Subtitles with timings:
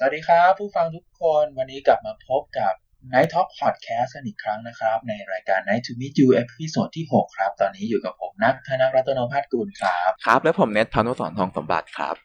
[0.00, 2.74] สวัสดีครับผู้ฟังทุกคนวันนี้กลับมาพบกับ
[3.12, 10.40] Night Talk Podcast กันอีกครั้งนะครับ ในรายการ Night to Meet You episode ที่ 6 ครับ ตอนนี้อยู่กับผมนักธนรัตนพัฒน์กุลครับ ครับ
[10.44, 12.16] และผมเน็ตพานุสรทองสมบัติครับ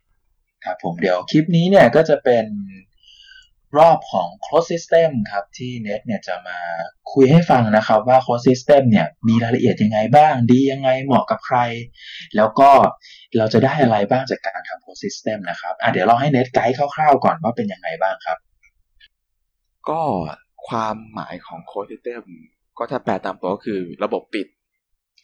[0.65, 2.45] ครับผมเดี๋ยวคลิปนี้เนี่ยก็จะเป็น
[3.77, 6.57] รอบของ Closed System ครับที่เน็ตเนี่ยจะมา
[7.13, 11.57] คุยให้ฟังนะครับว่า Closed System เนี่ยมีรายละเอียดยังไงบ้าง ดียังไงเหมาะกับใคร
[12.35, 12.69] แล้วก็
[13.37, 18.37] เราจะได้อะไรบ้างจากการทำ Closed System นะครับอะเดี๋ยวเราให้เน็ตไกด์คร่าวๆก่อนว่าเป็นยังไงบ้างครับ
[19.89, 20.01] ก็
[20.67, 22.23] ความหมายของ closed system
[22.77, 24.47] ก็ถ้าแปลตามตัวก็คือระบบปิด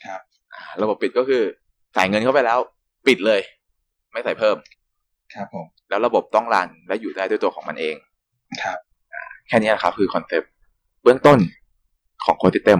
[0.05, 0.21] ครับ
[0.53, 1.43] อ่าระบบปิดก็คือ
[1.93, 2.59] ใส่เงินเข้าไปแล้ว
[3.07, 3.41] ปิดเลย
[4.11, 4.57] ไม่ใส่เพิ่ม
[5.33, 7.95] ครับผมแล้วระบบต้อง run และอยู่ได้ด้วยตัวของมันเอง
[8.63, 8.77] ครับ
[9.47, 10.51] แค่นี้นะครับคือ concept
[11.03, 11.39] เบื้องต้น
[12.23, 12.79] ของ closed system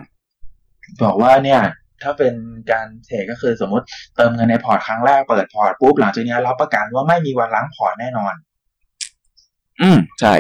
[1.04, 1.62] บอกว่าเนี่ย
[2.04, 2.36] ถ้าเป็น
[2.72, 8.34] การเทรดก็คือสมมติเติมเงินในพอร์ตครั้งแรกเปิดพอร์ตปุ๊บหลังจากนี้รับประกันว่าไม่มีวันล้างพอร์ตแน่นอน
[9.82, 10.36] อืมใช่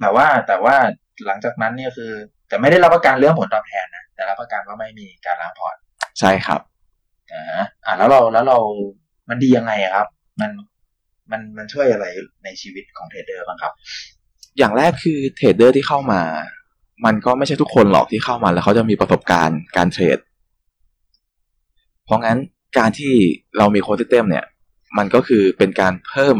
[0.00, 0.74] แต่ว่าแต่ว่า
[1.26, 2.12] หลังจากนั้นเนี่ยคือ
[2.48, 5.76] แต่ไม่ได้รับประกันเรื่องผลตอบแทนนะแต่รับประกันว่าไม่มีการล้างพอร์ต
[6.20, 6.60] ใช่ครับ
[7.32, 7.42] อ่า
[7.84, 8.58] อ่าแล้วเราแล้วเรา
[9.28, 10.06] มันดียังไงอะครับ
[10.40, 10.50] มัน
[11.30, 12.06] มันมันช่วยอะไร
[12.44, 13.72] ในชีวิตของเทรดเดอร์บ้างครับ
[14.58, 16.22] อย่างแรกคือเทรดเดอร์ที่เข้ามา
[17.04, 20.18] มันก็ไม่ใช่ทุกคนหรอกที่เข้ามา แล้วเขาจะมีประสบการณ์การเทรด
[22.04, 22.38] เพราะงั้น
[22.78, 23.12] การที่
[23.58, 24.44] เรามี closed system เนี่ย
[24.98, 26.36] มันก็คือเป็นการเพิ่ม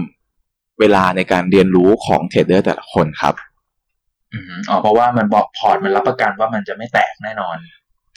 [0.80, 3.34] เวลาในการเรียนรู้ของเทรดเดอร์แต่ละคนครับ
[4.34, 7.56] อืมอ๋อเพราะว่ามันบอกพอร์ตมันรับประกันว่ามันจะไม่แตกแน่นอน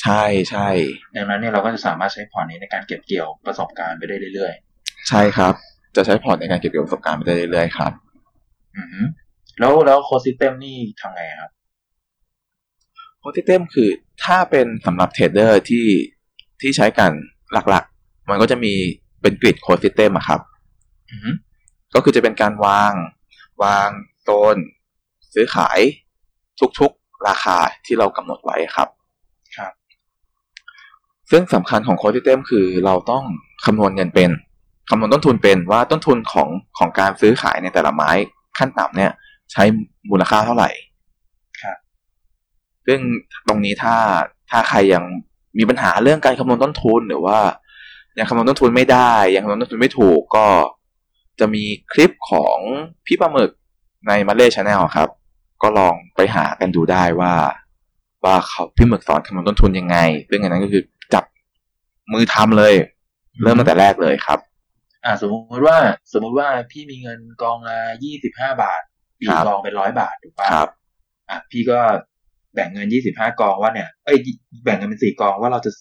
[0.03, 0.69] ใช่ใช่
[1.15, 4.53] ดังนั้นเนี่ยเราก็จะสามารถใช้พอร์ตนี้ในการเก็บเกี่ยวประสบการณ์ไปได้เรื่อย
[5.09, 5.53] ใช่ครับ
[5.95, 9.07] จะใช้พอร์ตในการเก็บเกี่ยวประสบการณ์ไปได้เรื่อยๆครับๆอืม
[9.59, 11.51] แล้วแล้ว closed system นี่ทำไงครับ
[13.19, 13.89] closed system คือ
[14.23, 15.87] ถ้าเป็นสำหรับเทรดเดอร์ที่
[16.61, 17.11] ที่ใช้กัน
[17.69, 18.73] หลักๆ มันก็จะมี
[19.21, 20.39] เป็น grid closed system อะครับ
[21.09, 21.35] อืม
[21.95, 22.93] ก็คือจะเป็นการวาง
[23.63, 23.89] วาง
[24.21, 24.57] โซน
[25.33, 25.79] ซื้อขาย
[26.79, 28.89] ทุกๆ ราคาที่เรากำหนดไว้ครับ
[29.57, 29.73] ครับ
[31.31, 33.23] ซึ่งสำคัญของ closed system คือเราต้อง
[33.65, 34.29] คำนวณเงินเป็น
[34.89, 38.11] คำนวณต้นทุนเป็นว่าต้นทุนของของการซื้อขายในแต่ละไม้
[38.57, 39.11] ขั้นต่ำเนี่ย
[39.51, 39.63] ใช้
[40.09, 40.69] มูลค่าเท่าไหร่
[41.61, 41.77] ครับ
[42.87, 42.99] ซึ่ง
[43.47, 43.95] ตรงนี้ถ้า
[44.49, 45.03] ถ้าใครยัง
[45.57, 47.39] มีปัญหาเรื่องการคำนวณต้นทุนหรือว่า
[48.17, 50.47] ยังคำนวณต้นทุนไม่ได้ยังคำนวณต้นทุนไม่ถูกก็
[51.39, 52.57] จะมีคลิปของ
[53.05, 53.51] พี่ปลาหมึก
[54.07, 55.09] ในมาเล่ชาแนลครับ
[55.61, 57.33] ก็ลองไปหากันดูได้ว่า
[58.23, 59.97] ว่าเขาพี่หมึกสอนคำนวณต้นทุนยังไง
[60.29, 61.23] ซึ่งอันนั้นก็คือจับ
[62.13, 62.73] มือทำเลย
[63.41, 64.39] เริ่มตั้งแต่แรกเลยครับ
[65.05, 65.77] อ่า สมมุติว่า
[66.13, 68.81] สมมุติว่าพี่มีเงินกองละยี่สิบห้าบาท
[69.21, 70.69] อีคกรับกองเป็นร้อยบาทถูกปะครับ
[71.29, 71.79] อะพี่ก็
[72.55, 74.17] แบ่งเงินยี่สิบห้ากองว่าเนี่ย เอ้ย
[74.63, 75.71] แบ่งเงินเป็นสี่กองว่าเราจะ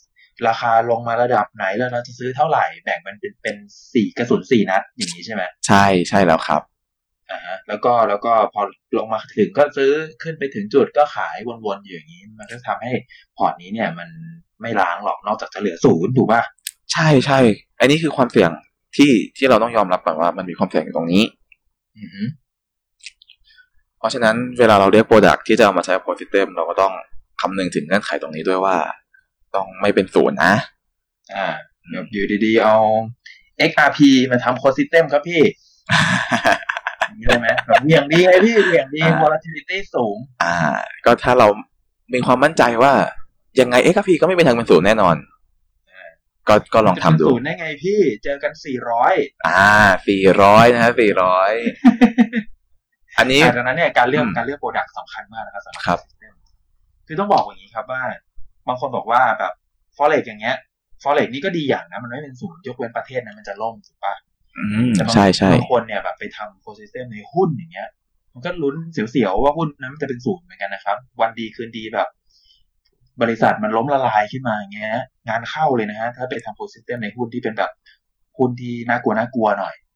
[0.48, 3.56] ราคาลงมาระดับไหนแล้วเราจะซื้อเท่าไหร่ แบ่งมันเป็นเป็น
[3.94, 6.62] สี่กระสุนสี่นัดอย่างนี้ใช่ไหมใช่ใช่แล้วครับ
[7.30, 8.62] อ่าฮะแล้วก็แล้วก็พอ
[8.98, 9.90] ลงมาถึงก็ซื้อ
[10.22, 12.92] ขึ้นไปถึงจุดก็ขายวนๆอยู่อย่างนี้ มันก็ทำให้
[13.36, 14.08] พอร์ตนี้เนี่ย มัน
[14.60, 16.42] ไม่ล้างหรอกนอกจากจะเหลือศูนย์ถูกป่ะ
[16.92, 17.38] ใช่ใช่
[17.80, 18.50] อันนี้คือความเสี่ยง
[18.96, 21.22] ที่ที่เราต้องยอมรับก่อนว่ามันมีความเสี่ยงอยู่ตรงนี้
[21.98, 22.22] อือฮึ
[24.00, 26.92] เพราะฉะนั้นเวลาเราเลือก product ที่จะเอามาใช้กับ closed system เราก็ต้อง
[27.40, 28.76] คำนึงถึงเงื่อนไขตรงนี้ด้วยว่า
[29.54, 30.54] ต้องไม่เป็นศูนย์นะ
[31.34, 31.46] อ่า
[31.88, 32.78] เดี๋ยวอยู่ดีๆเอา
[33.70, 33.98] XRP
[34.30, 35.42] มาทำ closed system ครับพี่
[37.08, 40.56] อย่างนี้ได้ไหมแบบเหวี่ยงดีเลยพี่เหวี่ยงดีอ่า volatility สูง อ่า
[41.04, 41.48] ก็ถ้าเรา
[42.14, 42.92] มีความมั่นใจว่า
[43.60, 45.16] ยังไง XRP ก็ไม่เป็นทางเป็นศูนย์แน่นอน
[46.48, 49.14] ก็ก็ลองทำดูจะเป็นศูนย์ได้ไงพี่ เจอกันสี่ร้อย
[49.46, 49.68] อ่า
[50.08, 51.52] สี่ร้อยนะฮะสี่ร้อย
[53.19, 56.34] อันนี้ดังนั้นเนี่ยการเลือกอืมการเลือก product สำคัญมากนะครับสำหรับครับ system
[57.06, 58.03] คือต้องบอกอย่างนี้ครับว่า
[58.69, 59.53] บางคนบอกว่าแบบ
[59.97, 60.56] forex อย่างเงี้ย
[61.03, 64.15] forex นี่ก็ดีอย่างนะมันไม่เป็นศูนย์ยกเว้นประเทศนั้นมันจะล่มถูกปะ
[64.59, 67.88] อืมแต่บางใช่ใช่บางคนเนี่ยแบบไปทำโ o ซิสเต็มในหุ้นอย่างเงี้ย
[68.34, 72.09] มันก็ลุ้นเสียวๆว่าหุ้นนั้นมันจะเป็นศูนย์เหมือนกันนะครับ วันดีคืนดีแบบ
[73.22, 74.94] บริษัทมันล้มละลายขึ้นมาอย่างเงี้ย
[75.28, 77.71] งานเข้าเลยนะฮะถ้าไปทำโ o ซิสเต็มในหุ้นที่เป็นแบบ
[78.38, 79.89] หุ้นที่น่ากลัวน่ากลัวหน่อยเนาะ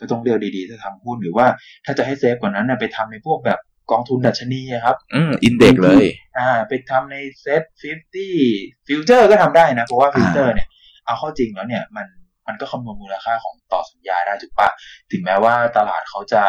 [0.00, 1.46] ก็ต้องเลือกดีๆ ถ้าทำหุ้นหรือว่า
[1.84, 3.60] ถ้าจะให้ safe กว่านั้นเนี่ยไปทำในพวกแบบ
[3.90, 6.04] กองทุนดัชนีอะครับ อืม index เลย
[6.38, 10.68] อ่า ไปทำใน SET fifty future ก็ทำได้นะ เพราะว่า future เนี่ย
[11.06, 12.06] เอาเข้าจริงแล้วเนี่ย มัน
[12.46, 14.68] มันก็คำนวณมูลค่าของต่อสัญญาได้ถูกปะ
[15.12, 16.42] ถึงแม้ว่าตลาดเขาจะ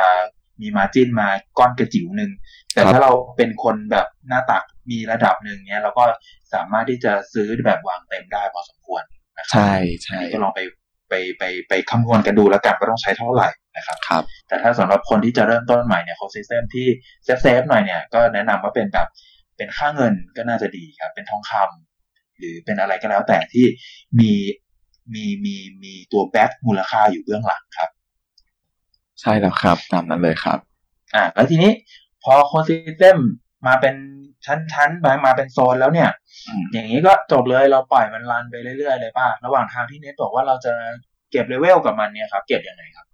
[0.61, 1.27] มีมาจิ้นมา
[1.57, 2.31] ก้อนกระจิ๋วหนึ่ง
[2.73, 6.03] แต่ครับถ้าเราเป็นคนแบบหน้าตักมีระดับหนึ่งเนี้ยเราก็
[6.53, 9.03] สามารถที่จะซื้อแบบวางเต็มได้พอสมควร
[9.37, 10.59] นะครับใช่อันใช่นี้ก็ลองไป
[11.09, 16.87] ไปไปไปคำนวณกันดูแล้วกันว่าต้องใช้เท่าไหร่นะครับครับ แต่ถ้าสำหรับคนที่จะเริ่มต้นใหม่เนี่ย closed system ที่
[17.23, 19.07] safe safe หน่อยเนี่ยก็แนะนำว่าเป็นแบบ
[19.57, 23.65] เป็นค่าเงินก็น่าจะดีครับ เป็นทองคำหรือเป็นอะไรก็แล้วแต่ที่
[24.19, 24.33] มี
[25.13, 27.89] มีมีมีตัว back มูลค่าอยู่เบื้องหลังครับ
[29.21, 30.59] ใช่แล้วครับ ตามนั้นเลยครับ
[31.15, 31.71] อ่าแล้วทีนี้
[32.23, 33.17] พอ closed system
[33.65, 33.95] มาเป็น
[34.45, 36.09] ชั้นๆมามาเป็นโซนแล้วเนี่ย
[36.47, 40.73] อืมอย่างนี้ก็จบเลยเราปล่อยมัน run ไปเรื่อยๆเลยป่ะระหว่างทางที่เน็ตบอกว่าเราจะ
[41.31, 43.05] เก็บเลเวลกับมันเนี่ยครับ เก็บยังไงครับ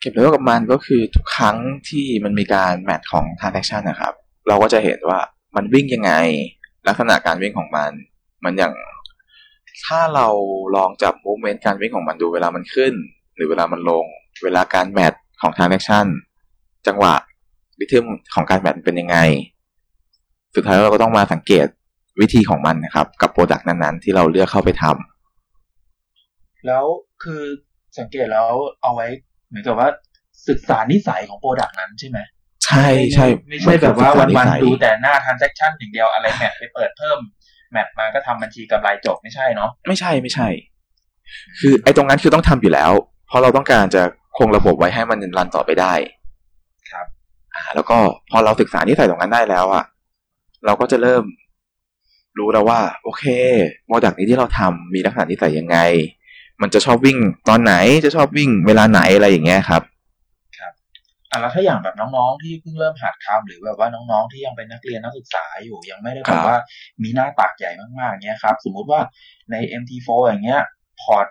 [0.00, 1.56] เก็บเลเวลกับมันก็คือทุกครั้ง
[1.88, 4.12] ที่มันมีการ match ของ transaction นะครับ
[4.48, 5.20] เราก็จะเห็นว่า
[5.56, 6.12] มันวิ่งยังไง
[6.86, 7.90] ลักษณะการวิ่งของมัน
[8.44, 8.74] มันอย่าง
[9.86, 10.28] ถ้าเรา
[10.76, 12.94] ลองจับ movement การวิ่งของมันดูเวลามันขึ้น
[13.34, 14.04] หรือเวลามันลง
[14.44, 16.06] เวลาการแมทของ transaction
[16.86, 17.14] จังหวะ
[17.78, 18.04] ริทึม
[18.34, 19.16] ของการแมทเป็นยังไง
[20.56, 21.66] สุดท้ายเราก็ต้องมาสังเกต
[22.20, 26.84] วิธีของมันนะครับ กับโปรดักต์นั้นๆ ที่เราเลือกเข้าไปทำแล้ว
[27.22, 27.42] คือ
[27.98, 28.50] สังเกตแล้ว
[28.82, 29.06] เอาไว้
[29.48, 29.88] เหมือนกับว่า
[30.48, 32.18] ศึกษานิสัยของ product นั้นใช่ไหม
[32.64, 37.18] ใช่ใช่ไม่ใช่แบบว่ามัวันคือวันศึกษานิสัยๆดูแต่หน้า transaction อย่างเดียวอะไร match ไปเปิดเพิ่ม
[37.72, 40.48] match มาก็ทำบัญชีกำไรจบไม่ใช่เนาะไม่ใช่ไม่ใช่
[41.60, 42.92] คือไอ้ตรงนั้นคือต้องทำอยู่แล้ว
[43.26, 44.02] เพราะเราต้องการจะ
[44.38, 45.92] คงระบบไว้ให้มัน run ต่อไปได้
[46.90, 47.06] ครับ
[47.54, 47.96] อ่า แล้วก็
[48.30, 49.84] พอเราศึกษานิสัยตรงนั้นได้แล้วอะ
[50.64, 51.24] เราก็จะเริ่ม
[52.38, 53.24] รู้แล้วว่า โอเค
[53.86, 55.78] product นี้ที่เราทำมีลักษณะนิสัยยังไง
[56.62, 57.18] มันจะชอบวิ่ง
[57.48, 57.74] ตอนไหน
[58.04, 59.82] จะชอบวิ่งเวลาไหนอะไรอย่างเงี้ยครับ
[61.30, 66.58] อะแล้วถ้าอย่างแบบน้องๆที่เพิ่งเริ่มหัดทำหรือแบบว่าน้องๆที่ยังเป็นนักเรียนนักศึกษาอยู่ยังไม่ได้แบบว่าครับ
[67.02, 69.00] มีหน้าตักใหญ่มากๆเงี้ยครับ สมมุติว่า
[69.50, 70.62] ใน MT4 อย่างเงี้ย
[71.00, 71.26] พอร์ต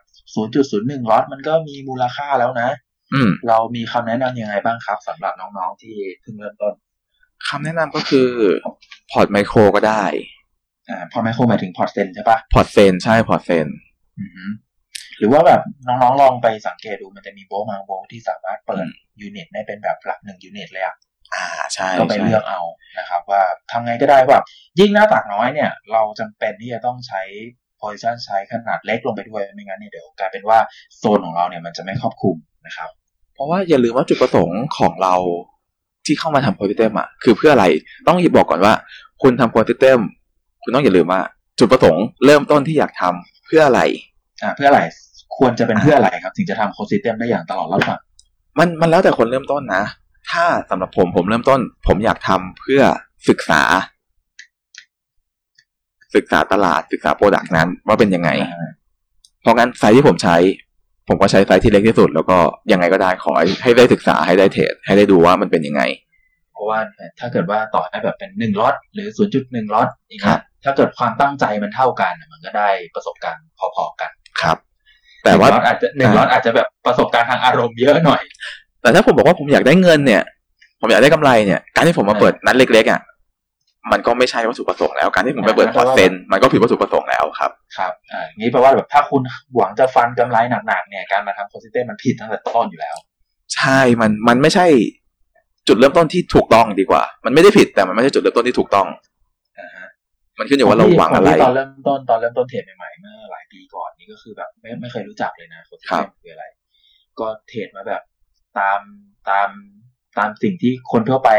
[0.53, 2.69] 0.01ล็อตมันก็มีมูลค่าแล้วนะ
[3.13, 6.73] อืมเรามีคำแนะนำยังไงบ้างครับสำหรับน้องๆที่เพิ่งเริ่มต้น
[7.47, 8.29] คำแนะนำก็คือ
[9.11, 10.05] พอร์ตไมโครก็ได้
[10.89, 13.67] อ่าพอรหมายถึงพอร์ตเซนใช่ปะพอร์ตเซนใช่พอร์ตเซน
[14.19, 14.45] อือฮึ
[15.17, 18.85] หรือว่าแบบน้องๆลองไปสังเกตดูมันจะมีโบรกบางโบรกที่สามารถเปิด
[19.21, 20.95] unit ได้เป็นแบบหลักหนึ่ง unit เลยอะ
[21.35, 22.61] อ่าใช่ก็ไปใช่เลือกเอา
[22.99, 23.41] นะครับ ว่า
[23.71, 24.39] ทำไงก็ได้ว่า
[24.79, 27.21] ยิ่งหน้าตักน้อยเนี่ย เราจำเป็นที่จะต้องใช้
[27.81, 30.59] position ใช้ขนาดเล็กลงไปด้วยไม่งั้นเนี่ยเดี๋ยวกลายเป็นว่า
[30.97, 32.35] โซนของเราเนี่ยมันจะไม่ครอบคลุม
[32.67, 32.89] นะครับ
[33.33, 35.15] เพราะว่าอย่าลืมว่าจุดประสงค์ของเรา
[36.07, 37.65] ที่เข้ามาทำ project อะคือเพื่ออะไร
[38.07, 38.73] ต้องหยิบบอกก่อนว่า
[39.21, 40.05] คุณทำ project
[40.63, 41.21] คุณต้องอย่าลืมว่า
[41.59, 43.81] จุดประสงค์เริ่มต้นที่อยากทำเพื่ออะไร
[44.43, 44.81] อ่าเพื่ออะไร
[45.37, 47.99] ควรจะเป็นเพื่ออะไรครับ ถึงจะทำโคตร system ได้อย่างตลอดรอดฝั่ง
[48.59, 49.83] มันมันแล้วแต่คนเริ่มต้นนะ
[50.31, 52.81] ถ้าสำหรับผมผมเริ่มต้น ผมอยากทำเพื่อ
[53.29, 53.61] ศึกษา
[56.15, 58.69] ศึกษาตลาดศึกษา product นั้นว่าเป็นยังไงอ่า
[59.41, 60.35] เพราะงั้นไซส์ที่ผมใช้
[61.07, 62.37] ผมก็ใช้ไซส์ที่เล็กที่สุด แล้วก็
[62.71, 65.81] ยังไงก็ได้ขอให้ให้ได้ศึกษาให้ได้เทรดให้ได้ดูว่ามันเป็นยังไง
[66.53, 66.79] เพราะว่า
[67.19, 73.43] ถ้าเกิดว่าต่อให้แบบเป็นหนึ่งล็อตหรือศูนย์จุดหนึ่งล็อตอย่างครัเงี้ยครับถ้าเกิดความตั้งใจมันเท่ากันน่ะมันก็ได้ประสบการณ์
[73.75, 74.11] พอๆกัน
[74.41, 74.57] ครับ
[75.23, 78.21] แต่ว่าหนึ่งล็อตอาจจะหนึ่งล็อตอาจจะแบบประสบการณ์ทางอารมณ์เยอะหน่อย
[78.81, 80.23] แต่ถ้าผมบอกว่าผมอยากได้เงินเนี่ย
[80.81, 83.01] ผมอยากได้กำไรเนี่ย การที่ผมมาเปิดนัดเล็กๆอะ
[83.91, 89.21] มันก็ไม่ใช่วัตถุประสงค์แล้วการที่ผมไปเปิดพอร์ตเซนมันก็ผิดวัตถุประสงค์แล้วครับ ครับอ่างี้แปลว่าแบบถ้าคุณ
[89.55, 90.37] หวังจะฟันกำไร
[90.67, 92.95] หนักๆเนี่ยการมาทำโคซิเต็มมันผิดตั้งแต่ต้นอยู่แล้ว
[93.55, 94.65] ใช่มันมันไม่ใช่
[95.67, 98.87] จุดเริ่มต้นที่ถูกต้องดีกว่า มันไม่ได้ผิดแต่มันไม่ใช่จุดเริ่มต้นที่ถูกต้อง
[99.59, 99.87] อ่าฮะ
[100.39, 106.45] มันขึ้นอยู่ว่าเราหวังอะไรขที่ตอนเริ่มต้นตอนเริ่มต้นเทรดใหม่ๆเมื่อหลายปีก่อนนี่ก็คือแบบไม่ไม่เคยรู้จักเลยนะโคซิครัเต็บมคืออะไร
[107.19, 108.01] ก็เทรดมาแบบ
[108.59, 108.79] ตาม
[109.29, 109.49] ตาม
[110.17, 111.29] ตามสิ่งที่คนทั่วไป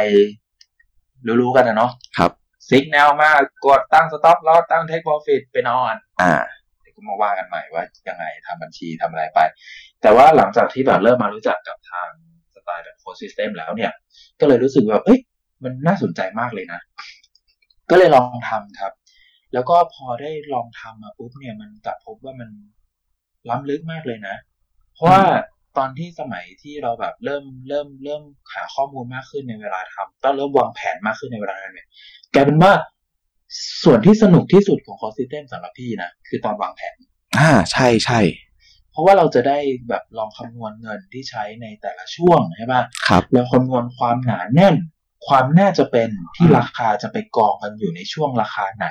[1.43, 2.33] รู้ๆกันนะเนาะครับ
[2.69, 6.33] ซิกแนลมากกดตั้ง stop loss ตั้ง take profit ไปนอน อ่า
[6.83, 9.41] เดี๋ยวก็มาว่ากันใหม่ว่ายังไงทำบัญชีทำอะไรไป
[10.03, 12.09] แต่ว่าหลังจากที่แบบเริ่มมารู้จักกับทาง
[12.55, 13.93] สไตล์แบบโคตร system แล้วเนี่ย
[14.41, 15.19] ก็เลยรู้สึกว่าเอ้ย
[15.65, 16.81] มันน่าสนใจมากเลยนะ
[17.91, 18.93] ก็เลยลองทำครับ
[19.55, 22.51] แล้วก็พอได้ลองทำมาปุ๊บเนี่ยมันกลับพบว่ามัน
[23.51, 24.35] ล้ำลึกมากเลยนะ
[24.95, 25.23] เพราะว่า
[25.79, 28.23] ตอนที่สมัยที่เราแบบเริ่มเริ่มเริ่ม
[28.55, 31.89] หาข้อมูลมากขึ้นในเวลาทำต้องเริ่มวางแผนมากขึ้นในเวลาทำเนี่ย
[32.35, 32.73] กลายเป็นว่า
[33.85, 36.97] ส่วนที่สนุกที่สุดของคอซิสเต็มสำหรับพี่นะ คือตอนวางแผน
[37.39, 38.21] อ่าใช่ใช่
[38.93, 39.59] เพราะว่าเราจะได้
[39.89, 44.77] แบบลองคำนวณเงินที่ใช้ในแต่ละช่วงใช่ปะครับแล้วคำนวณความหนาแน่น
[45.27, 48.89] ความน่าจะเป็นที่อืมราคาจะไปกองกันอยู่ในช่วงราคาไหน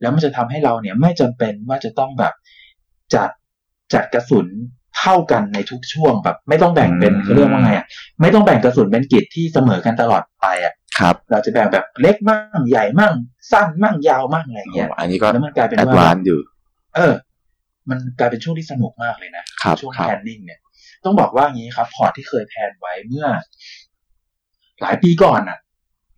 [0.00, 2.34] แล้วมันจะทำให้เราเนี่ยไม่จำเป็นว่าจะต้องแบบ
[3.14, 3.30] จัด
[3.94, 4.48] จัดกระสุน
[4.98, 7.86] เท่ากันในทุกช่วงแบบ ไม่ต้องแบ่งเป็นเขาเรียกว่าไงอะ
[8.20, 13.14] ไม่ต้องแบ่งกระสุนเป็นกิจที่เสมอกันตลอดไปอะครับ เราจะแบ่งแบบเล็กมั่งใหญ่มั่ง
[13.52, 16.40] สั้นมั่งยาวมั่งอะไรอย่างเงี้ยอันนี้ก็แล้วมันกลายเป็น advance อยู่
[16.96, 17.14] เออ
[17.90, 20.60] มันกลายเป็นช่วงที่สนุกมากเลยนะครับช่วงครับ planning เนี่ย
[21.04, 23.26] ต้องบอกว่างี้ครับ พอร์ตที่เคย plan ไว้เมื่อ
[24.82, 25.58] หลายปีก่อนน่ะ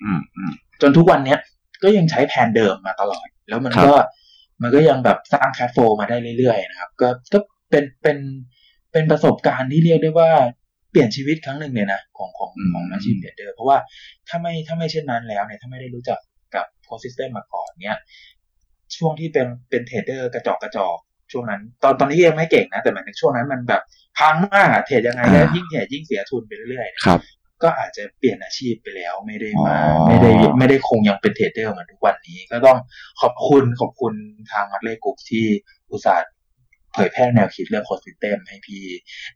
[0.03, 1.39] อืมอืมจนทุกวันเนี้ย
[1.83, 3.95] ก็ยังใช้แผนเดิมมาตลอด แล้วมันครับก็
[4.63, 7.39] มันก็ยังแบบสร้าง cash flow มาได้เรื่อยๆนะครับ ก็ก็
[7.71, 8.19] เป็นเป็น
[8.93, 10.31] เป็นประสบการณ์ที่เรียกได้ว่า
[10.91, 13.79] เปลี่ยนชีวิตครั้งหนึ่งเลยนะของของของอาชีพเทรดเดอร์เพราะว่า
[14.29, 16.19] ถ้าไม่ถ้าไม่เช่นนั้นแล้วเนี่ยถ้าไม่ได้รู้จัก
[16.55, 17.97] กับโคตร system มาก่อนเนี่ย
[18.97, 20.99] ช่วงที่เป็นเป็นเทรดเดอร์กระจอกกระจอก
[21.33, 23.83] ช่วงนั้น ตอนตอนนี้ยังไม่เก่งนะ แต่หมายถึงช่วงนั้นมันแบบ
[24.19, 27.21] พังมากอะเทรดยังไงแล้วยิ่งเทรดยิ่งเสียทุนไปเรื่อยๆครับ
[27.63, 32.79] ก็อาจจะเปลี่ยนอาชีพไปแล้วไม่ได้มาอ๋อไม่ได้ไม่ได้คงยังเป็นเทรดเดอร์เหมือนทุกวันนี้ ก็ต้อง
[33.21, 34.15] ขอบคุณขอบคุณ
[34.53, 35.47] ทาง Mudley Group ที่
[35.91, 36.29] อุตส่าห์
[36.95, 38.83] เผยแพร่แนวคิดเรื่องโคตร system ให้พี่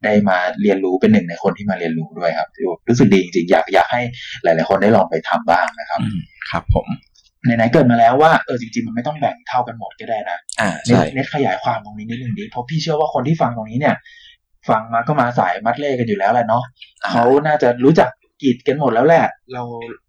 [0.05, 2.49] ได้มาเรียนรู้เป็นหนึ่งในคนที่มาเรียนรู้ด้วยครับ
[2.89, 4.03] รู้สึกดีจริงๆอยากอยากให้
[4.43, 6.87] หลาย ๆ คนได้ลองไปทำบ้างนะครับอืมครับผม
[7.45, 13.97] ไหนๆเกิดมาแล้วว่าเออจริงๆ มันไม่ต้องแบ่งเท่ากันหมดก็ได้นะอ่าเน็ตใช่เน็ตขยายความตรงนี้นิดนึงดิเพราะพี่เชื่อว่าคนที่ฟังตรงนี้เนี่ย
[14.69, 16.65] ฟังมาก็มาสาย Mudley กันอยู่แล้วแหละเนาะ
[17.05, 18.11] อ่าเขาน่าจะรู้จัก
[18.43, 19.63] กรีดกันหมดแล้วแหละ เรา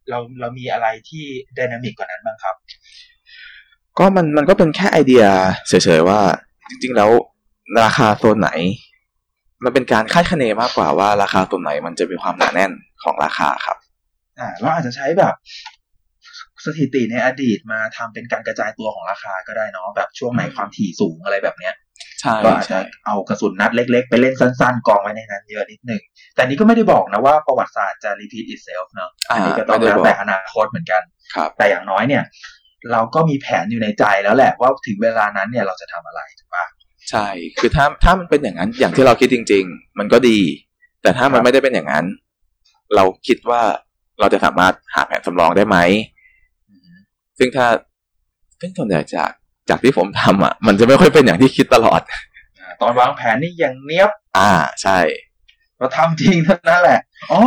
[0.10, 1.24] เราเรามีอะไรที่
[1.58, 2.56] ดินามิกกว่านั้นบ้างครับ
[4.00, 5.24] ก็มันมันก็เป็นแค่ไอเดีย
[5.68, 6.20] เฉยๆว่า
[6.70, 7.10] จริงๆแล้ว
[7.82, 8.52] ราคาโซนไหน
[9.64, 12.72] มันเป็นการคาดคะเนมากกว่าว่าราคาโซนไหนมันจะมีความหนาแน่น
[13.04, 13.78] ของราคาครับ
[14.40, 15.34] อ่าเราอาจจะใช้แบบ
[16.66, 21.74] สถิติในอดีตมาทำเป็นการกระจายตัวของราคาก็ได้เนาะแบบช่วงไหนความถี่สูงอะไรแบบเนี้ย
[22.22, 26.02] ใช่ก็อาจจะใช่เอากระสุนนัดเล็ก ๆ ไปเล่นสั้น ๆ กองไว้ในนั้นเยอะนิดหนึ่ง
[26.36, 31.02] แต่นี้ก็ไม่ได้บอกนะว่าประวัติศาสตร์จะ repeat itself เนาะอ่าอันนี้ก็ต้องไม่ได้แล้วบอกแต่อนาคตเหมือนกัน
[31.36, 32.24] ครับแต่อย่างน้อยเนี่ย
[32.92, 36.66] เราก็มีแผนอยู่ในใจแล้วแหละว่าถึงเวลานั้นเนี่ยเราจะทำอะไรถูกปะ
[37.10, 37.28] ใช่
[37.60, 40.40] คือถ้าถ้ามันเป็นอย่างนั้น อย่างที่เราคิดจริง ๆ มันก็ดี
[41.02, 42.06] แต่ถ้ามัครันบไม่ได้เป็นอย่างนั้น
[42.96, 43.62] เราคิดว่า
[44.20, 45.78] เราจะสามารถหาแผนสำรองได้ไหม
[46.70, 46.98] อืม
[47.38, 47.68] ซึ่งถ้า
[48.60, 49.32] ซึ่งส่วนใหญ่จาก
[49.70, 52.02] จากที่ผมทำอะ มันจะไม่ค่อยเป็นอย่างที่คิดตลอด
[52.60, 55.00] อ่าตอนวางแผนนี่อย่างเนี้ยบ อ่า ใช่
[55.78, 57.00] เราทำจริงเท่านั้นแหละ
[57.32, 57.40] อ๋อ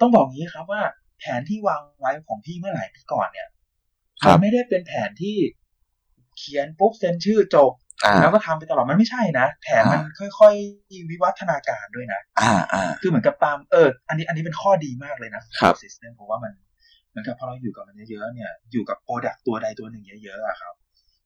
[0.00, 0.82] ต้องบอกงี้ครับว่า
[1.18, 3.48] แผนที่วางไว้ของพี่เมื่อหลายปีก่อนเนี่ย
[4.24, 5.36] ครัมับนไม่ได้เป็นแผนที่
[6.38, 7.87] เขียนปุ๊บเซ็นชื่อจบอ่า
[8.20, 16.52] แล้วก็ทำไปตลอดมันไม่ใช่นะแผนมันอ่ค่อย ๆ วิวัฒนาการด้วยนะอ่าอ่าคือเหมือนกับตามเออ อันนี้อันนี้เป็นข้อดีมากเลยนะครับซิสเต็มเพราะว่ามัน
[17.10, 20.74] เหมือนกับพอเราอยู่กับมันเยอะๆเนี่ยอยู่กับ product ตัวใดตัวหนึ่งเยอะๆอะครับ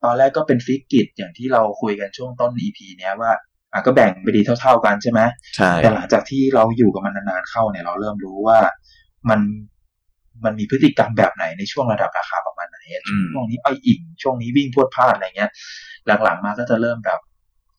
[0.05, 3.33] ตอนแรกก็เป็น fix grid อย่างที่เราคุยกันช่วงต้น EP เนี้ยว่า
[3.73, 5.21] อะก็แบ่งไปดีเท่า ๆกันใช่ไหม
[5.57, 8.59] ใช่แต่หลังจากที่เราอยู่กับมันนานๆเข้าเนี่ยเราเริ่มรู้ว่า
[9.31, 9.41] มัน
[10.44, 15.50] มันมีพฤติกรรมแบบไหนในช่วงระดับราคาประมาณไหนอะอืมช่วงนี้อ้อยอิ่งช่วงนี้วิ่งพรวดพราดอะไรเงี้ย
[16.06, 17.20] หลังๆมาก็จะเริ่มแบบ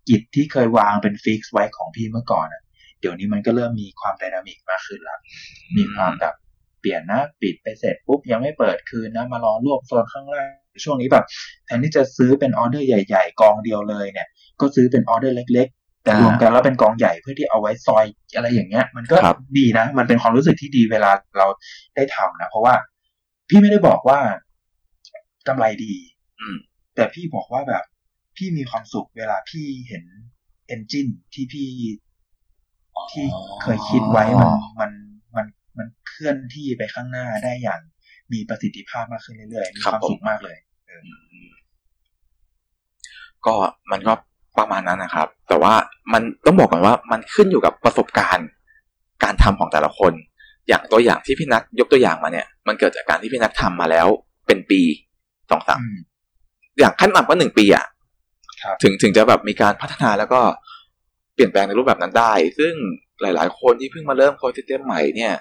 [0.09, 2.61] กิจที่เคยวางเป็น fix ไว้ของพี่เมื่อก่อนอะ
[2.99, 5.19] เดี๋ยวนี้มันก็เริ่มมีความ dynamic มากขึ้นแล้ว
[5.77, 6.33] มีความแบบ
[6.79, 10.49] เปลี่ยนนะปิดไปเสร็จปุ๊บยังไม่เปิดคืนนะมารอรวบโซนข้างล่าง
[10.85, 11.25] ช่วงนี้แบบ
[11.65, 14.27] แทนที่จะซื้อเป็นออเดอร์ใหญ่ ๆ กองเดียวเลยเนี่ย
[14.59, 18.05] ก็ซื้อเป็นออเดอร์เล็กๆ แต่อ่ารรวมกันแล้วเป็นกองใหญ่เพื่อที่เอาไว้ซอย
[18.35, 21.47] อะไรอย่างเงี้ย มันก็ครับดีนะ มันเป็นความรู้สึกที่ดีเวลาเรา
[21.95, 22.75] ได้ทำนะเพราะว่า
[23.49, 24.19] พี่ไม่ได้บอกว่า
[25.47, 25.93] กำไรดี
[26.39, 26.57] อืม
[26.95, 27.83] แต่พี่บอกว่าแบบ
[28.37, 30.03] พี่มีความสุขเวลาพี่เห็น
[30.67, 31.67] engineที่พี่
[33.11, 33.25] ที่
[33.61, 34.91] เคยคิดไว้มันมัน
[35.35, 35.45] มัน
[35.77, 37.81] มันเคลื่อนที่ไปข้างหน้าได้อย่าง
[38.33, 40.57] มีประสิทธิภาพมากขึ้นเรื่อยๆมีครับความผมสุขมากเลย
[43.45, 43.55] ก็
[43.91, 44.13] มันก็
[44.57, 45.73] ประมาณนั้นนะครับ แต่ว่า
[46.13, 48.47] มันต้องบอกก่อนว่ามันขึ้นอยู่กับประสบการณ์
[49.23, 50.13] การทำของแต่ละคน
[50.67, 54.07] อย่างตัวอย่างที่พี่นัทยกตัวอย่างมาเนี่ย มันเกิดจากการที่พี่นัททำมาแล้ว
[54.47, 54.81] เป็นปี
[55.51, 55.97] สองสามอืม
[56.79, 57.85] อย่างขั้นต่ำก็หนึ่งปีอะ
[58.61, 60.41] ครับถึงถึงจะแบบมีการพัฒนาแล้วก็
[61.33, 62.73] เปลี่ยนแปลงในรูปแบบนั้นได้ ซึ่ง
[63.21, 65.33] หลาย ๆ คนที่เพิ่งมาเริ่มโคซิสเต็มใหม่เนี่ย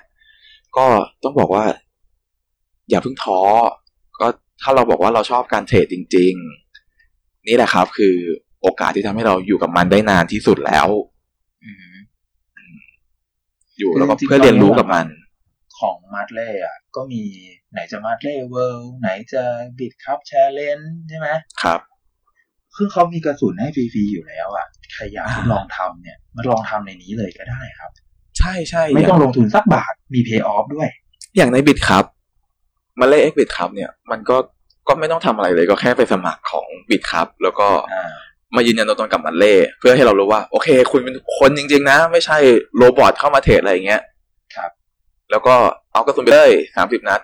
[0.76, 0.86] ก็
[1.24, 1.64] ต้องบอกว่า
[2.90, 3.40] อย่าเพิ่งท้อ
[4.20, 4.26] ก็
[4.62, 6.32] ถ้าเราบอกว่าเราชอบการเทรดจริง
[6.90, 8.16] ๆ นี่แหละครับคือ
[8.62, 10.88] โอกาสที่ทำให้เราอยู่กับมันได้นานที่สุดแล้ว
[11.64, 11.94] อืม
[13.78, 15.06] อยู่แล้วก็จริงๆเพื่อเรียนรู้กับมัน
[15.78, 17.22] ของมาร์ทเล่อะก็มี
[17.72, 19.42] ไหนจะมาร์ทเล่เวิลด์ไหนจะ
[19.78, 21.28] บิดคัพแชร์เลนใช่ไหม
[21.62, 21.80] ครับ
[22.76, 27.90] คือเขามีกระสุนให้ฟรีๆอยู่แล้วอะใครอยากทดลองทำเนี่ยมาลองทำในนี้เลยก็ได้ครับ
[28.38, 30.88] ใช่ใช่ไม่ต้องย่าลงทุนสักบาทมี pay off ด้วย
[31.36, 32.04] อย่างในบิดครับ
[33.00, 34.36] มาเล่เอ็กบิดครับเนี่ย มันก็
[34.88, 38.12] ก็ไม่ต้องทำอะไรเลยก็แค่ไปสมัครของบิดครับแล้วก็อ่า
[38.56, 42.38] มายืนยันตัวตนกับมันเล่เพื่อให้เรารู้ว่า โอเค คุณเป็นคนจริง ๆ นะ ไม่ใช่
[42.76, 44.02] robot เข้ามาเทรดอะไรอย่างเงี้ย
[44.56, 44.70] ครับ
[45.30, 45.54] แล้วก็
[45.92, 47.20] เอากระสุนไปเลยสามสิบนัด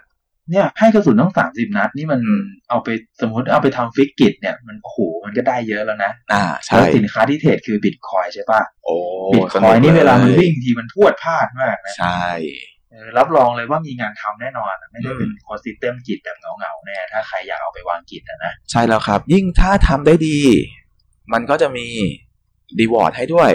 [0.50, 2.88] เนี่ย ให้กระสุนต้องสามสิบนัด นี่มันอืมเอาไป
[3.20, 8.94] สมมติเอาไปทำ fix grid เนี่ยมันโอ้โหมันก็ได้เยอะแล้วนะ อ่าใช่แล้วสินค้าที่เทรดคือบิตคอยใช่ป่ะโอ้
[9.34, 12.26] บิตคอยนี่เวลามันวิ่งทีมันพรวดพราดมากนะใช่
[12.90, 20.38] เออรับรองเลยว่ามีงานทำแน่นอนอะไม่ได้เป็นอืมโคซิสเต็มกิจแบบเหงาๆแน่ถ้าใครอยากเอาไปวางกิจอะนะ ใช่แล้วครับ ยิ่งถ้าทำได้ดี
[21.32, 21.86] มันก็จะมี
[22.80, 23.52] รีวอร์ดให้ด้วย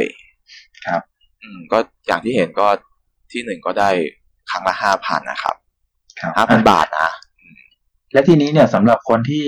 [0.86, 1.02] ครับ
[1.42, 1.78] อืมก็
[2.08, 2.68] อย่างที่เห็นก็
[3.32, 3.90] ที่หนึ่งก็ได้
[4.50, 5.56] ครั้งละห้าพันนะครับ
[6.20, 7.10] ครับห้าพันบาทนะ
[8.14, 9.46] และทีนี้เนี่ยสำหรับคนที่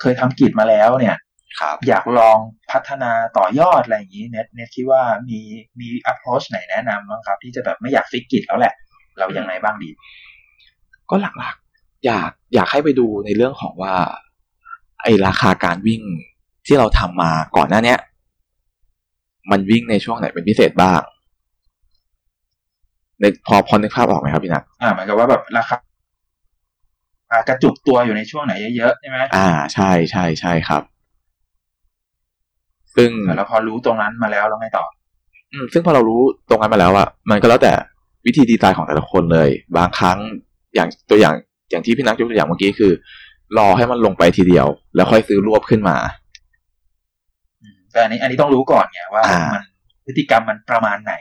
[0.00, 1.16] เคยทำกิจมาแล้วเนี่ย
[1.60, 2.38] ครับอยากลอง
[2.70, 5.40] พัฒนาต่อยอดอะไรอย่างนี้เน็ตเน็ตคิดว่ามี
[5.80, 8.74] มี approach ไหนแนะนำบ้างครับ ที่จะแบบไม่อยากฟิกกิจแล้วแหละ
[9.18, 9.90] เรายังไงบ้างดี
[11.10, 13.96] ก็หลักๆ อยากอยากให้ไปดูในเรื่องของว่า
[15.02, 16.02] ไอราคาการวิ่ง
[16.70, 17.98] ที่เราทำมาก่อนหน้าเนี้ย
[19.50, 21.00] มันวิ่งในช่วงไหนเป็นพิเศษบ้าง
[23.22, 25.76] นึกพอพอนึกภาพออกไหมครับพี่นัทอ่าเหมือนกับว่าแบบราคา
[27.30, 30.82] อ่ากระจุกตัวอยู่ในช่วงไหนเยอะๆใช่ไหมอ่า ใช่ใช่ใช่ครับ
[32.96, 34.84] ซึ่งแล้วพอรู้ตรงนั้นมาแล้วแล้วไงต่อ
[35.52, 37.72] อืม ซึ่งพอเรารู้ตรงนั้นมาแล้วอะมันก็แล้วแต่
[38.26, 40.18] วิธีดีไซน์ของแต่ละคนเลย บางครั้ง
[40.74, 41.34] อย่างตัวอย่าง
[41.70, 42.92] อย่างที่พี่นักยกตัวอย่างเมื่อกี้คือ
[43.58, 46.19] รอให้มันลงไปทีเดียว แล้วค่อยซื้อรวบขึ้นมาอืม
[47.92, 49.62] แต่อันนี้อันนี้ต้องรู้ก่อนไงว่าอ่ามัมัน
[50.06, 51.14] พฤติกรรมมันประมาณไหน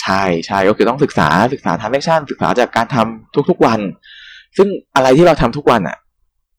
[0.00, 3.80] ใช่ใช่ก็คือต้องศึกษาศึกษาทำแอคชั่นศึกษาจากการทำทุกๆวัน
[4.56, 5.96] ซึ่งอะไรที่เราทำทุกวันอะ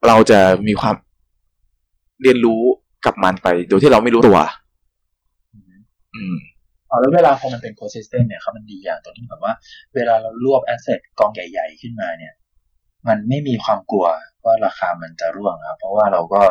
[0.07, 0.95] เราจะมีความ
[2.21, 2.61] เรียนรู้
[3.05, 4.37] กับมันไปโดยที่เราไม่รู้ตัว
[6.15, 6.35] อืม
[6.87, 9.53] เอาแล้วเวลาพอมันเป็น consistent เนี่ยครับมันดีอย่างตรงที่แบบว่า
[9.95, 12.33] เวลาเรารวบ asset กองใหญ่ ๆ ขึ้นมาเนี่ย
[13.07, 14.07] มันไม่มีความกลัว
[14.45, 16.41] ว่าราคามันจะร่วงครับเพราะว่าเราก็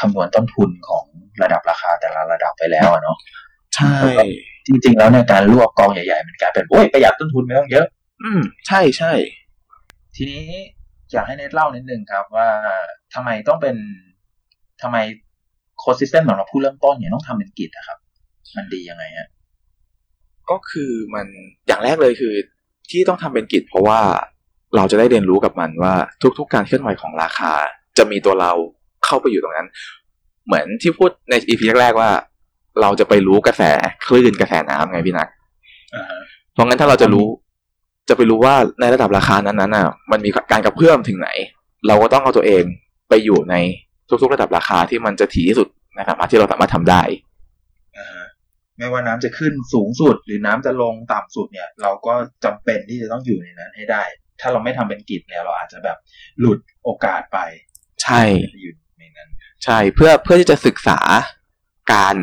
[0.00, 1.04] คำนวณต้นทุนของ
[1.42, 3.16] ระดับราคาแต่ละระดับไปแล้วอะเนาะ
[3.74, 3.96] ใช่
[4.66, 7.86] จริง ๆ แล้วเนี่ยการรวบกองใหญ่ๆมันกลายเป็นโอ้ยประหยัดต้นทุนไม่ต้องเยอะ
[8.22, 9.12] อืม ใช่ใช่
[10.16, 10.44] ทีนี้
[11.12, 12.48] อยากให้เนทเล่านิดนึงครับ ว่า
[13.14, 13.76] ทำไมต้องเป็น
[14.82, 14.96] ทำไม
[15.78, 17.98] โคซิสเต็มของเราผู้เริ่มต้นเนี่ยต้องทำเป็นกิจนะครับ
[18.56, 19.28] มันดียังไงฮะ
[20.50, 21.26] ก็คือมัน
[21.68, 22.34] อย่างแรกเลยคือ
[22.90, 24.00] ที่ต้องทำเป็นกิจ เพราะว่า
[24.76, 25.94] เราจะได้เรียนรู้กับมันว่า
[26.38, 27.52] ทุกๆการเคลื่อนไหวของราคา
[27.98, 28.52] จะมีตัวเรา
[29.04, 29.68] เข้าไปอยู่ตรงนั้น
[30.46, 32.10] เหมือนที่พูดในอีพีแรกๆว่า
[32.80, 33.62] เราจะไปรู้กระแส
[34.06, 35.28] คลื่นกระแสน้ำไงพี่นัก
[35.94, 36.20] อ่าฮะ
[36.52, 37.26] เพราะงั้นถ้าเราจะรู้
[38.08, 41.30] จะไปรู้ว่าในระดับราคานั้นๆน่ะ มันมีการกระเพื่อมถึงไหน
[41.86, 42.64] เราก็ต้องเอาตัวเอง
[43.08, 43.54] ไปอยู่ใน
[44.22, 47.02] ทุกๆระดับราคาที่มันจะถี่ที่สุดนะครับที่เราสามารถทำได้
[47.98, 48.26] อ่าฮะ
[48.76, 52.14] ไม่ว่าน้ำจะขึ้นสูงสุด หรือน้ำจะลงต่ำสุดเนี่ย เราก็
[52.44, 54.02] จำเป็นที่จะต้องอยู่ในนั้นให้ได้
[54.40, 55.98] ถ้าเราไม่ทำเป็นกิจเนี่ย เราอาจจะแบบ
[56.40, 57.38] หลุดโอกาสไป
[58.02, 58.22] ใช่
[58.60, 58.74] อยู่
[59.64, 60.98] ในนั้นใช่เพื่อเพื่อที่จะศึกษา
[61.92, 62.16] การ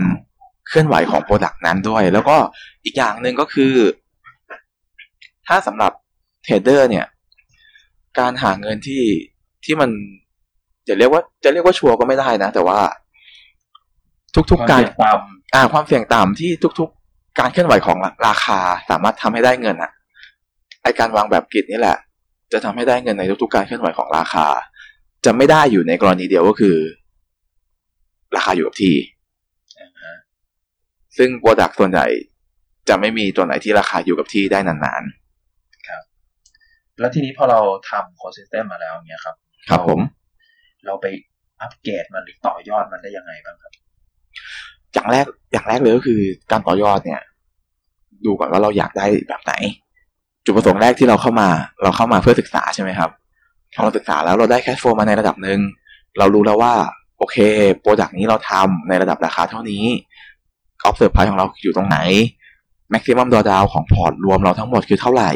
[0.67, 2.37] เคลื่อนไหวของ product นั้นด้วย แล้วก็
[2.85, 3.73] อีกอย่างหนึ่งก็คือ
[5.47, 5.91] ถ้าสำหรับ
[6.43, 7.05] เทรดเดอร์เนี่ย
[8.19, 9.03] การหาเงินที่
[9.65, 9.89] ที่มัน
[10.87, 12.79] จะเรียกว่าจะเรียกว่าชัวร์ก็ไม่ได้นะ แต่ว่า
[14.51, 19.91] ทุกๆการความเสี่ยงต่อ่า ความเสี่ยงต่ำที่ทุก ๆ การเคลื่อนไหวของราคาสามารถทำให้ได้เงินอะ
[20.83, 21.97] ไอการวางแบบกิจนี่แหละ
[22.51, 24.47] จะทำให้ได้เงินในทุกๆการเคลื่อนไหวของราคา
[25.25, 26.75] จะไม่ได้อยู่ในกรณีเดียวก็คือ
[28.35, 30.15] ราคาอยู่กับที่อ่าฮะ
[31.17, 32.05] ซึ่ง product ส่วนใหญ่
[32.89, 35.03] จะไม่มีตัวไหนที่ราคาอยู่กับที่ได้นาน
[36.99, 39.99] แล้วทีนี้พอเราทำ Ghost System มาแล้วเนี่ยครับๆครับผม
[40.85, 41.05] เราไป
[41.61, 43.71] อัปเกรดมันหรือต่อยอดมันได้ยังไงบ้างครับ
[44.93, 46.19] อย่างแรกอย่างแรกเลยก็คือ
[46.51, 47.21] การต่อยอดเนี่ย
[48.25, 49.53] ดูก่อนว่าเราอยากได้แบบไหน
[50.45, 51.49] จุดประสงค์แรกที่เราเข้ามา
[51.83, 53.09] เราเข้ามาเพื่อศึกษาใช่ไหมครับ
[53.73, 55.59] พอเราศึกษาแล้วเราได้ cash flow มาในระดับหนึ่ง
[56.17, 56.73] เรารู้แล้วว่า
[57.17, 57.37] โอเค
[57.79, 59.85] product นี้เราทำในระดับราคาเท่านี้
[60.83, 61.97] offset price ของเราอยู่ตรงไหน
[62.89, 65.31] maximum drawdown ของพอร์ตรวมเราทั้งหมดคือเท่าไหร่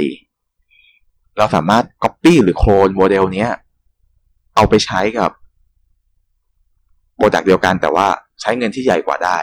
[1.37, 3.51] เราสามารถ Copy หรือโคลนโมเดลเนี้ย
[4.55, 5.31] เอาไปใช้กับ
[7.15, 8.07] product เดียวกันแต่ว่า
[8.41, 9.37] ใช้เงินที่ใหญ่กว่าได้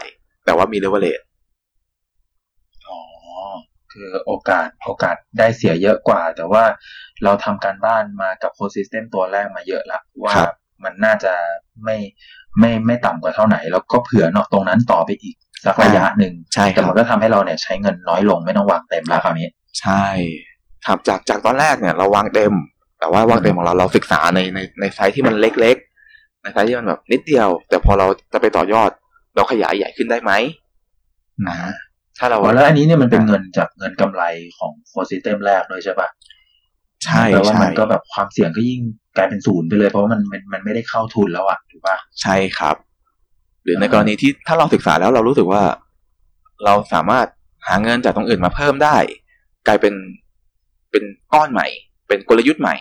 [0.45, 1.19] แต่ว่ามีเลเวลเลต
[2.87, 2.99] อ๋อ
[3.91, 6.63] คือโอกาสโอกาสได้เสียเยอะกว่า แต่ว่า
[7.23, 10.33] เราทำการบ้านมากับ Ghost System ตัวแรกมาเยอะละว่า
[10.83, 11.33] มันน่าจะ
[11.83, 11.97] ไม่
[12.59, 15.35] ไม่ไม่ต่ำกว่าเท่าไหร่แล้วก็เผื่อเนาะตรงนั้นต่อไปอีก
[15.65, 19.47] สักระยะหนึ่งใช่คแต่มันก็ทำให้เราเนี่ยใช้เงินน้อยลงไม่ต้องวางเต็มแล้วคราวนี้
[19.79, 20.05] ใช่
[20.85, 22.53] ครับจากจากตอนแรกเนี่ย เราวางเต็ม
[22.99, 25.75] แต่ว่าวางเต็มของเราเราศึกษาในในในไซส์ที่มันเล็ก
[26.09, 28.91] ๆ ในไซส์ที่มันแบบนิดเดียว แต่พอเราจะไปต่อยอด
[29.35, 30.31] เราขยายใหญ่ขึ้นได้ไหม
[31.47, 31.57] นะ
[32.17, 34.23] ถ้าเราอ๋อแล้วอันนี้เนี่ยมันเป็นเงินจากเงินกำไร
[34.57, 36.07] ของ Ghost System แรกด้วยใช่ปะ
[37.07, 38.81] ใช่แปลว่าใช่มันก็แบบความเสี่ยงก็ยิ่ง
[39.17, 42.75] กลายเป็นศูนย์ไปเลย เพราะว่ามันมันมันไม่ได้เข้าทุนแล้วอะถูกปะใช่ครับ
[43.63, 45.63] หรือในอ่ากรณีที่ถ้าเราศึกษาแล้วเรารู้สึกว่า
[46.65, 47.27] เราสามารถ
[47.67, 48.97] หาเงินจากตรงอื่นมาเพิ่มได้
[49.67, 49.93] กลายเป็น
[50.91, 51.67] เป็นก้อนใหม่
[52.07, 52.75] เป็นกลยุทธ์ใหม่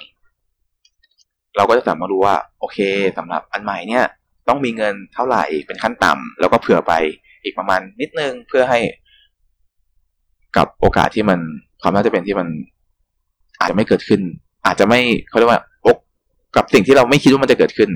[1.56, 2.78] เราก็จะสามารถรู้ว่า โอเค
[3.18, 4.04] สำหรับอันใหม่เนี่ย
[4.48, 6.92] ต้องมีเงินเท่าไหร่เป็นขั้นต่ำแล้วก็เผื่อไป
[7.44, 8.80] อีกประมาณนิดนึงเพื่อให้
[10.56, 11.38] กับโอกาสที่มัน
[11.82, 12.48] ความน่าจะเป็นที่มัน
[13.66, 14.20] อาจจะไม่เกิดขึ้น
[14.66, 15.98] อาจจะไม่เขาเรียกว่าอก
[16.56, 17.90] กับสิ่งที่เราไม่คิดว่ามันจะเกิดขึ้น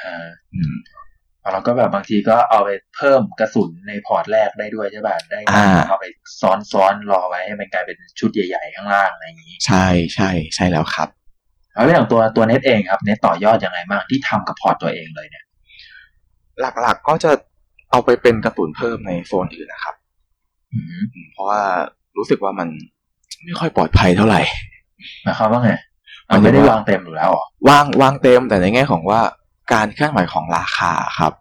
[0.00, 0.74] อ่าอืม
[1.52, 6.04] เราก็แบบบางทีก็เอาไปเพิ่มกระสุนในพอร์ตแรกได้ด้วยใช่ป่ะได้อ่าเอาไป
[6.40, 11.08] ซ้อนซ้อนๆรอไว้ให้มันกลายเป็นชุดใหญ่ ๆ ข้างล่างอะไรอย่างนี้ ใช่ใช่ใช่แล้วครับ
[11.74, 15.44] แล้วเรื่องของตัวตัวเน็ตเองครับเน็ตต่อยอดยังไงบ้างที่ทำกับพอร์ตตัวเองเลยเนี่ย
[16.60, 17.30] หลักๆก็จะ
[17.90, 19.94] เอาไปเป็นกระสุนเพิ่มในโซนอื่นนะครับ
[20.72, 21.60] อืมอืมเพราะว่า
[22.16, 22.68] รู้สึกว่ามัน
[23.44, 24.40] ไม่ค่อยปลอดภัยเท่าไหร่
[25.24, 25.70] หมายความว่าไง
[26.26, 29.20] หมายถึงว่ามันไม่ได้วางเต็มอยู่แล้วเหรอวางวางเต็มแต่ในแง่ของว่า
[29.72, 31.32] การเคลื่อนไหวของราคาครับ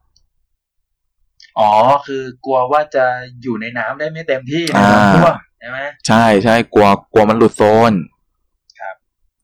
[1.59, 1.71] อ๋อ
[2.07, 3.05] คือกลัวว่าจะ
[3.43, 7.93] อยู่ในน้ำได้ไม่เต็มที่ในอ่าน้ำท่วมใช่ไหมใช่ใช่กลัวกลัวมันหลุดโซน
[8.79, 8.95] ครับ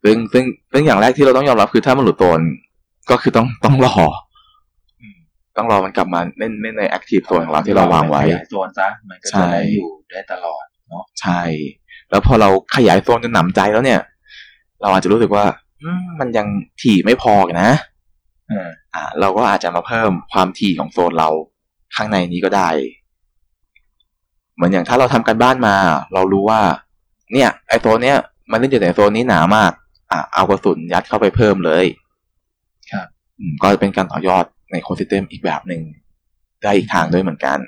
[0.03, 2.41] ซึ่งซึ่งซึ่งอย่างแรกที่เราต้องยอมรับคือถ้ามันหลุดโซน
[3.09, 3.95] ก็คือต้องต้องรอ
[5.01, 5.17] อืม
[5.57, 11.41] ต้องรอมันกลับมาเล่นเล่นในแอคทีฟโซนของเราที่เราวางไว้ขยายโซนซะมันก็ใช่จะได้อยู่ได้ตลอดเนาะใช่
[12.09, 13.99] แล้วพอเราขยายโซนจนหนำใจแล้วเนี่ย
[14.81, 15.45] เราอาจจะรู้สึกว่า
[15.81, 16.47] อืมมันยัง
[16.81, 17.71] ถี่ไม่พออีกนะ
[18.49, 21.29] เอออ่า เราก็อาจจะมาเพิ่มความถี่ของโซนเรา
[21.95, 22.69] ข้างในนี้ก็ได้
[24.55, 25.75] เหมือนอย่างถ้าเราทำกันบ้านมา
[26.13, 26.61] เรารู้ว่า
[27.33, 28.17] เนี่ย ไอโซนเนี้ย
[28.51, 29.71] มันเล่นอยู่ในโซนนี้หนามาก
[30.11, 31.85] อะเอากระสุนยัดเข้าไปเพิ่มเลย
[32.91, 33.07] ครับ
[33.39, 35.81] อืมก็เป็นการต่อยอดในโคซิสเต็มอีกแบบหนึ่ง
[36.63, 37.59] ได้อีกทางด้วยเหมือนกัน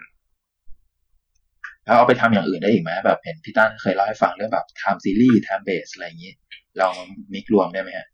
[1.85, 6.33] แล้วเอาไปทำอย่างอื่นได้อีกไหมแบบเห็นพี่ตั้นเคยเล่าให้ฟังเรื่องแบบ time series time base อะไรอย่างนี้
[6.77, 6.87] เรา
[7.33, 8.07] มิกรวมได้ไหมฮะ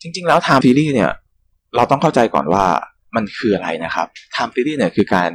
[0.00, 1.12] จริง ๆ แล้ว time series เนี่ย
[1.76, 2.66] เราต้องเข้าใจก่อนว่า
[3.16, 5.30] มันคืออะไรนะครับ time series เนี่ยคือการ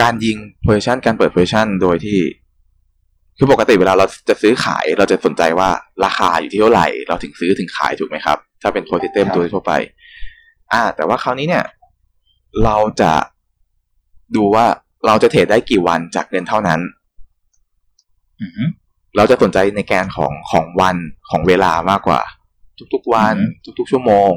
[0.00, 2.18] การยิง position การเปิด position โดยที่
[3.38, 5.70] คือปกติเวลาเราจะซื้อขายเราจะสนใจว่า
[6.04, 9.72] ราคาอยู่ที่เท่าไหร่ เราถึงซื้อถึงขายถูกไหมครับ ถ้าเป็น core system ครับตัวทั่วไป
[10.72, 11.64] อ่า แต่ว่าคราวนี้เนี่ย
[12.64, 13.12] เราจะ
[14.36, 14.66] ดูว่า
[15.06, 16.80] เราจะเทรดได้กี่วันจากเงินเท่านั้น
[18.40, 18.64] อือฮึ
[19.16, 20.96] เราจะสนใจในแกนของของวัน
[21.30, 22.20] ของเวลามากกว่า
[22.94, 24.32] ทุกๆวันอือฮึทุกๆชั่วโมง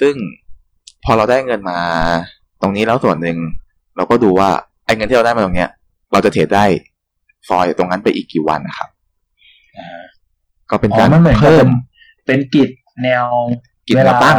[0.00, 0.14] ซึ่ง
[1.04, 1.78] พอเราได้เงินมา
[2.62, 3.38] ตรงนี้แล้วส่วนหนึ่ง
[3.96, 4.48] เราก็ดูว่า
[4.84, 5.70] ไอ้เงินที่เราได้มาตรงเนี้ย
[6.12, 6.64] เราจะเทรดได้
[7.48, 8.88] ฟอยตรงนั้นไปอีกกี่วันนะครับ
[9.78, 10.02] อ่า
[10.70, 11.70] ก็เป็นอ๋กาอรมันเหมือนกับเพิ่เป็มน
[12.26, 12.70] เป็นกิจ
[13.02, 13.26] แนว
[13.88, 14.38] กิจแนวตั้ง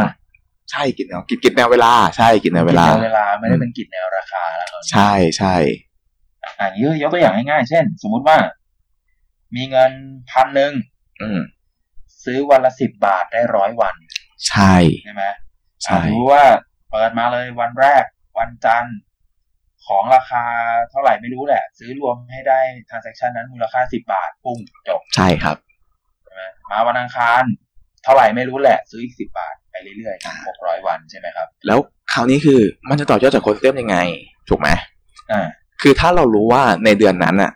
[0.70, 5.56] ใช่กิจแนวกิจกิจแนวเวลา ใช่กิจแนวเวลากิจแนวเวลาไม่ได้เป็นกิจแนวราคาแล้วตอนนี้ใช่ใช่
[6.58, 6.70] อ่าน
[7.02, 8.38] ยกตัวอย่างง่ายๆเช่น สมมุติว่า
[9.56, 9.92] มีเงิน
[10.30, 10.72] พันหนึ่ง
[11.22, 11.40] อืม
[12.24, 13.94] ซื้อวันละสิบบาทได้ร้อยวัน
[14.48, 15.24] ใช่ใช่ไหม
[15.84, 16.44] ใช่อ่าสมมติว่า
[16.90, 18.04] เปิดมาเลยวันแรก
[18.38, 18.96] วันจันทร์
[19.86, 20.44] ของราคา
[20.90, 25.56] เท่าไหร่ไม่รู้แหละ ซื้อรวมให้ได้ transaction นั้นมูลค่าสิบบาทปุ้งจบใช่ครับ
[26.24, 27.42] ใช่ไหมมาวันอังคาร
[28.04, 31.78] เท่าไหร่ไม่รู้แหละ ซื้ออีกสิบบาทไป เรื่อยๆหกร้อยวันใช่ไหมครับ แล้ว
[32.12, 33.96] คราวนี้คือมันจะต่อยอดจาก Ghost System ยังไง
[34.48, 34.68] ถูกไหม
[35.32, 35.46] อ่า
[35.82, 37.52] คือถ้าเรารู้ว่าในเดือนนั้นน่ะ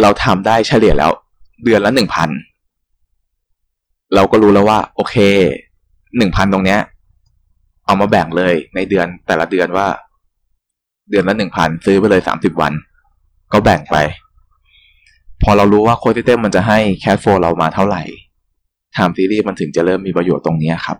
[0.00, 1.10] เราทำได้เฉลี่ยแล้ว
[1.64, 2.30] เดือนละหนึ่งพัน
[4.14, 5.16] เราก็รู้แล้วว่า โอเค
[6.18, 6.80] หนึ่งพันตรงเนี้ย
[7.86, 9.88] เอามาแบ่งเลยในเดือนแต่ละเดือนว่า
[11.10, 12.72] เดือนละหนึ่งพันซื้อไปเลยสามสิบวัน
[13.52, 13.96] ก็แบ่งไป
[15.42, 18.02] พอเรารู้ว่า Ghost System มันจะให้ cash flow เรามาเท่าไหร่
[18.96, 20.98] time series มันถึงจะเริ่มมีประโยชน์ตรงเนี้ยครับ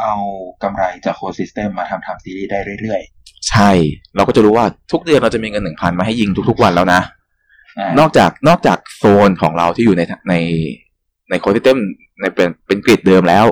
[0.00, 0.14] เอา
[0.62, 3.00] กำไรจาก Ghost System มาทำ time series ได้เรื่อย
[3.50, 3.70] ใช่
[4.16, 10.34] เราก็จะรู้ว่าทุกเดือนเราจะมีเงินหนึ่งพันมาให้ยิงทุกๆวันแล้วนะๆอ่านอกจากนอกจากโซนของเราที่อยู่ในใน
[11.30, 11.76] ใน Ghost System
[12.20, 13.46] ในเป็นเป็น grid เดิมแล้ว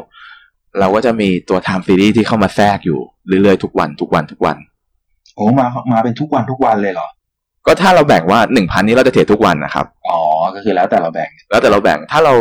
[0.81, 4.57] เราก็จะมีตัว time series ที่เข้ามาแทรกอยู่เรื่อยๆทุกวันทุกวันทุกวัน
[5.35, 7.09] โอ้มามาเป็นทุกวันทุกวันเลยเหรอ
[7.67, 10.21] ก็ถ้าเราแบ่งว่าหนึ่งพันนี้เราจะเทรดทุกวันนะครับ อ๋อ
[10.55, 12.35] ก็คือแล้วแต่เราแบ่ง แล้วแต่เราแบ่ง ถ้าเรา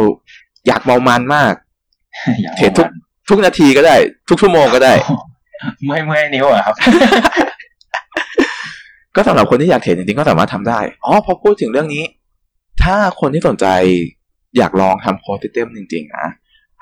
[0.68, 1.54] อยากเมามันมาก
[2.42, 2.88] อย่างเทรดทุก
[3.30, 3.96] ทุกนาทีก็ได้
[4.30, 4.94] ทุกชั่วโมงก็ได้
[5.84, 6.76] เมื่อยเมื่อยนิ้วเหรอะครับ
[9.16, 12.04] ก็สำหรับคนที่อยากเทรดจริงๆก็สามารถทำได้อ๋อพอพูดถึงเรื่องนี้
[12.84, 13.66] ถ้าคนที่สนใจ
[14.58, 16.28] อยากลองทำ Ghost System จริงๆนะ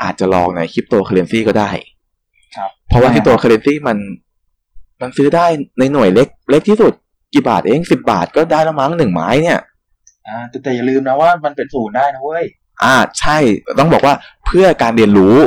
[0.02, 1.72] อาจจะลองในคริปโตเคอร์เรนซีก็ได้
[2.56, 3.98] ครับ เพราะว่าคริปโตเคอร์เรนซีมัน
[5.02, 5.46] มันซื้อได้
[5.80, 6.94] ในหน่วยเล็ก เล็กที่สุด
[7.34, 9.60] กี่บาทเองสิบาทก็ได้แล้วมั้งหนึ่งไม้เนี่ย
[10.28, 12.46] อ่าแต่แต่อย่าลืมนะว่ามันเป็นศูนย์ได้นะเว้ย
[12.84, 13.38] อ่าใช่
[13.80, 14.14] ต้องบอกว่า
[14.46, 15.38] เพื่อการเรียนรู้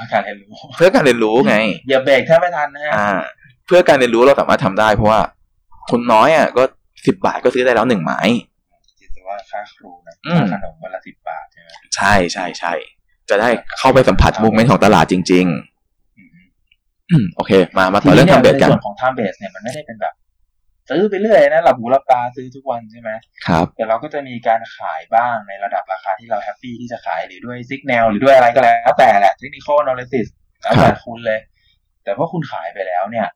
[0.00, 1.56] อ๋อเพื่อการเรียนรู้ เพื่อการเรียนรู้ไง
[1.88, 3.10] อย่าเบรกแทบไม่ทันนะฮะอ่า
[3.66, 5.20] เพื่อการเรียนรู้เราสามารถทำได้ เพราะว่า
[5.90, 6.62] คนน้อยอะก็
[7.06, 8.20] สิบบาทก็ซื้อได้แล้วหนึ่งไม้
[9.00, 12.72] คิดว่าค่าครูนะอืมค่าขนมวันละสิบบาทใช่ไหมใช่ใช่ใช่
[13.30, 15.46] จะได้เข้าไปสัมผัสมุกเมนต์ของตลาดจริง
[16.18, 20.12] อืมๆอืมโอเค มามาทีต่อเรื่นี้องเนี่ยทำเบสในกันส่วนของ time base เนี่ยมันไม่ได้เป็นแบบ
[20.90, 23.10] ซื้อไปเรื่อยนะหลับหูหลับตาซื้อทุกวันใช่ไหม
[23.46, 30.26] ครับแต่เราก็จะมีการขายบ้างในระดับราคาที่เราแฮปปี้ที่จะขายหรือด้วยซิกแนลหรือด้วยอะไรก็แล้วแต่แหละเทคนิคอล analysis
[30.62, 31.40] แล้วแต่คุณเลย
[32.04, 33.26] แต่พอคุณขายไปแล้วเนี่ย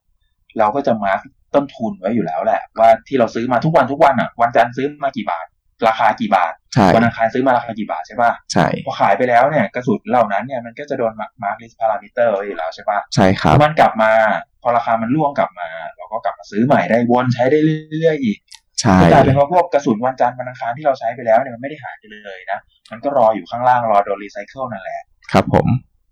[0.57, 1.19] เราก็จะมาร์ก
[1.55, 5.45] ต้นทุนไว้อยู่แล้วแหละ ว่าที่เราซื้อมาทุกวันทุกวันอะ วันจันทร์ซื้อมากี่บาท
[5.87, 11.13] ราคากี่บาทใช่วันอังคารซื้อมาราคากี่บาทใช่ป่ะใช่พอขายไปแล้วเนี่ยกระสุนเหล่านั้นเนี่ยมันก็จะโดน
[11.43, 14.11] มาร์กลิสพารามิเตอร์ไว้อยู่แล้วใช่ป่ะใช่ครับมันกลับมา
[14.54, 17.59] พ อราคามันร่วงกลับมา เราก็กลับมาซื้อใหม่ได้วนใช้ได้
[17.91, 18.37] เรื่อยๆอีก
[18.79, 22.59] ใช่ก็กลายเป็นว่าพวกกระสุนวันจันทร์วันอังคารที่เราใช้ไปแล้วเนี่ยมันไม่ได้หายไปเลยนะ
[22.91, 25.01] มันก็รออยู่ข้างล่างรอโดนรีไซเคิลนั่นแหละ
[25.31, 25.67] ครับผม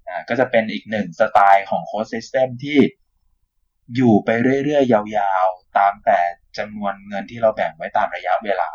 [0.07, 2.79] อ่า ก็จะเป็นอีกหนึ่งสไตล์ของ Ghost System ที่
[3.95, 4.29] อยู่ไป
[4.63, 6.19] เรื่อยๆ ยาวๆ ตามแต่
[6.57, 8.69] จำนวนเงินที่เราแบ่งไว้ตามระยะเวลา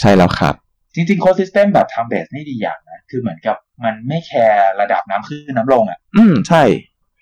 [0.00, 0.54] ใช่แล้วครับ
[0.94, 6.62] จริงๆ Ghost System แบบ time-based นี่ดีอย่างนะ คือเหมือนกับมันไม่แคร์ระดับน้ำขึ้นน้ำลงอะ อืม ใช่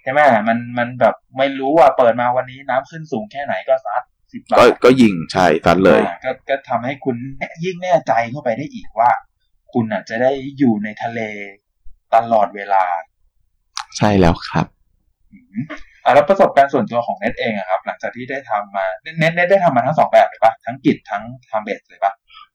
[0.03, 7.17] ใช่ไหมมันมันแบบไม่รู้ว่าเปิดมาวันนี้น้ำขึ้นสูงแค่ไหนก็ซัดสิบบาก็ทก็ยิงใช่ซัดเลยอ่าก็ก็ทำให้คุณ
[7.65, 9.11] ยิ่งแน่ใจเข้าไปได้อีกว่า
[9.73, 11.21] คุณอะจะได้อยู่ในทะเล
[12.15, 12.85] ตลอดเวลา
[13.99, 14.67] ใช่แล้วครับ
[15.33, 15.61] อืม
[16.05, 22.13] อะแล้วประสบการณ์ส่วนตัวของเน็ตเองอะครับ หลังจากที่ได้ทำมาเน็ตเน็ตเน็ตได้ทำมาทั้งสองแบบเลยปะทั้ง grid ทั้ง time-based เลยปะ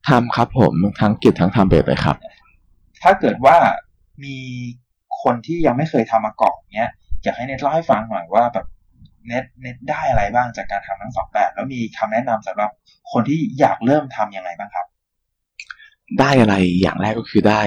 [0.08, 2.16] ทำครับผมทั้ง grid ทั้ง time-based เลยครับ
[3.02, 3.56] ถ้าเกิดว่า
[4.24, 4.36] มี
[5.22, 6.90] คนที่ยังไม่เคยทำมาก่อนเนี้ย
[7.24, 8.66] อยากให้เน็ตเล่าให้ฟังหน่อยว่าแบบ
[9.26, 12.70] เน็ตเน็ตได้อะไรบ้างจากการทำทั้งสองแบบแล้วมีคำแนะนำสำหรับ
[13.12, 14.86] คนที่อยากเริ่มทำยังไงบ้างครับ
[16.20, 17.62] ได้อะไรอย่างแรกก็คือได้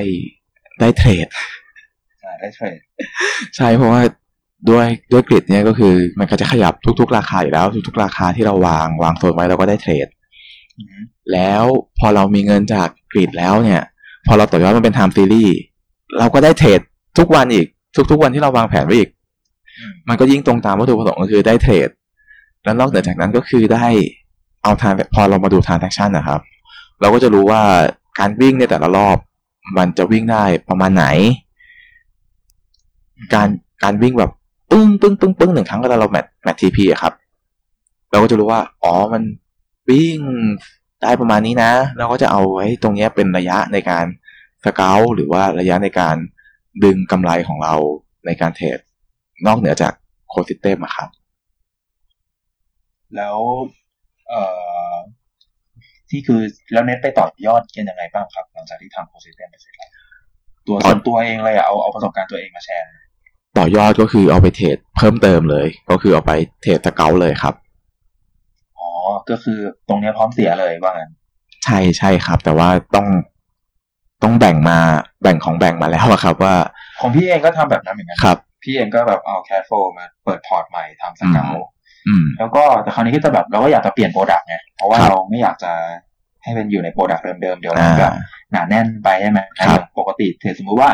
[0.79, 1.27] ได้เทรด
[2.23, 2.79] อ่าได้เทรด
[3.55, 4.01] ใช่เพราะว่า
[4.69, 10.07] ด้วยด้วยกริดเนี่ยก็คือมันก็จะขยับทุก ๆ ราคาอยู่แล้ว ทุก ๆ ราคาที่เราวางวางโซนไว้เราก็ได้เทรด
[10.77, 11.01] อืม
[11.33, 11.63] แล้ว
[11.99, 13.81] พอเรามีเงินจากกริดแล้วเนี่ย
[14.27, 15.55] พอเราต่อยอดมันเป็นไทม์ซีรีส์
[16.19, 16.79] เราก็ได้เทรด
[17.17, 17.67] ทุกวันอีก
[18.11, 19.20] ทุก ๆ วันที่เราวางแผนไว้อีกอื
[20.09, 21.89] มันก็ยิ่งตรงตามวัตถุประสงค์ก็คือได้เทรด
[22.63, 23.85] แล้วนอกเหนือจากนั้นก็คือได้
[24.63, 26.41] เอาทางพอเรามาดูทางแ a คชั่นนะครับ
[27.01, 27.61] เราก็จะรู้ว่า
[28.19, 29.17] การวิ่งในแต่ละรอบ
[29.77, 31.05] มันจะวิ่งได้ประมาณไหน
[33.33, 33.47] การ
[33.83, 34.31] การวิ่งแบบ
[34.71, 37.13] ปึ้งปึ้งปึ้งปึ้งหนึ่งครั้งเวลาเราแมทแมททีพีอะครับ
[38.11, 39.23] เราก็จะรู้ว่า อ๋อมัน
[39.89, 40.17] วิ่ง
[41.01, 44.05] ได้ประมาณนี้นะ เราก็จะเอาไว้ตรงนี้เป็นระยะในการ
[44.65, 46.15] สเกลหรือว่าระยะในการ
[46.83, 47.73] ดึงกำไรของเรา
[48.25, 48.79] ในการเทรด
[49.47, 49.93] นอกเหนือจาก
[50.29, 51.09] Ghost System อะครับ
[53.15, 53.37] แล้ว
[54.29, 54.43] เอ่
[54.91, 54.93] อ
[56.09, 56.41] ที่คือ
[56.73, 59.89] แล้วเน็ตไปต่อยอดกันยังไงบ้างครับ หลังจากที่ทำ Ghost System ไปเสร็จแล้ว
[60.67, 63.05] ตัวต่อส่วนตัวเองเลยอะเอาเอาประสบการณ์ตัวเองมาแชร์หน่อย
[63.57, 67.53] ต่อยอดก็คือเอาไปเทรดเพิ่มเติมเลย ก็คือเอาไปเทรดสเกลเลยครับ
[68.79, 68.89] อ๋อ
[69.29, 71.11] ก็คือตรงเนี้ยพร้อมเสียเลยว่างั้น
[71.65, 73.07] ใช่ใช่ครับ แต่ว่าต้อง
[74.23, 74.77] ต้องแบ่งมา
[75.21, 76.55] แบ่งของแบ่งมาแล้วอะครับว่า
[77.01, 81.57] ของพี่เองก็ทำแบบนั้นเหมือนกันครับ พี่เองก็แบบเอาแค f โฟมาเปิดพอร์ตใหม่ทำสเกล
[82.07, 85.71] อืมแล้วก็แต่คราวนี้ก็จะแบบเราก็อยากจะเปลี่ยน product ไงเพราะว่าครับเราไม่อยากจะ
[86.43, 88.13] ให้มันอยู่ใน product เดิมๆเดี๋ยวมันอ่าแบบ
[88.51, 90.89] หนาแน่นไปใช่ไหมครับอย่างปกติเทรดสมมุติว่า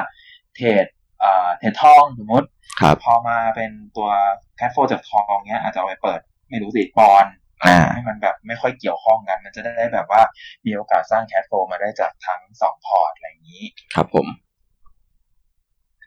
[0.56, 0.86] เทรด
[1.24, 2.48] อ่าเทรดทองสมมติ
[2.82, 4.10] ครับพอมาเป็นตัว
[4.58, 7.34] แค f โฟจากทองเนี้ยอาจจะเอาไปเปิดไม่รู้สิปอนด์
[7.66, 10.22] อ่าให้มันแบบไม่ค่อยเกี่ยวข้องกัน มันจะได้แบบว่า
[10.66, 13.64] มีโอกาสสร้างแค f โฟมาได้จากทั้งสองพอร์ตอะไรอย่างนี้
[13.96, 14.28] ครับผม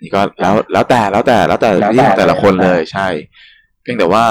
[0.02, 3.08] นี่ก็แล้วแล้วแต่แล้วแต่แล้วแต่แล้วแต่วิธีของแต่ละคนแล้วแต่เลยใช่
[3.82, 4.24] เพียงแต่ว่า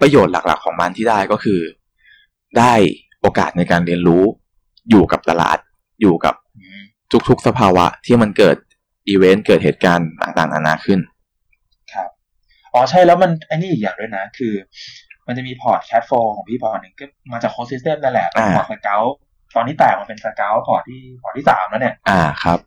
[0.00, 1.60] ประโยชน์หลักๆของมันที่ได้ก็คือ
[2.58, 2.72] ได้
[3.20, 4.24] โอกาสในการเรียนรู้
[4.90, 5.58] อยู่กับตลาด
[6.00, 6.82] อยู่กับอืม
[7.28, 8.56] ทุกๆสภาวะที่มันเกิด
[9.08, 11.00] อีเวนต์เกิดเหตุการณ์ต่างๆนานาขึ้น
[11.92, 12.10] ครับ
[12.74, 14.54] อ๋อใช่แล้วมันไอ้นี่อีกอย่างด้วยนะ คือ
[15.26, 19.02] มันจะมีพอร์ตแค f โฟของพี่พอร์ตหนึ่งก็มาจาก grid system นั่นแหละเป็นอ่าพอร์ตสเกล
[19.54, 22.58] ตอนนี้แตกมันเป็นสเกลพอร์ตที่พอร์ตที่สามแล้วเนี่ย อ่าครับ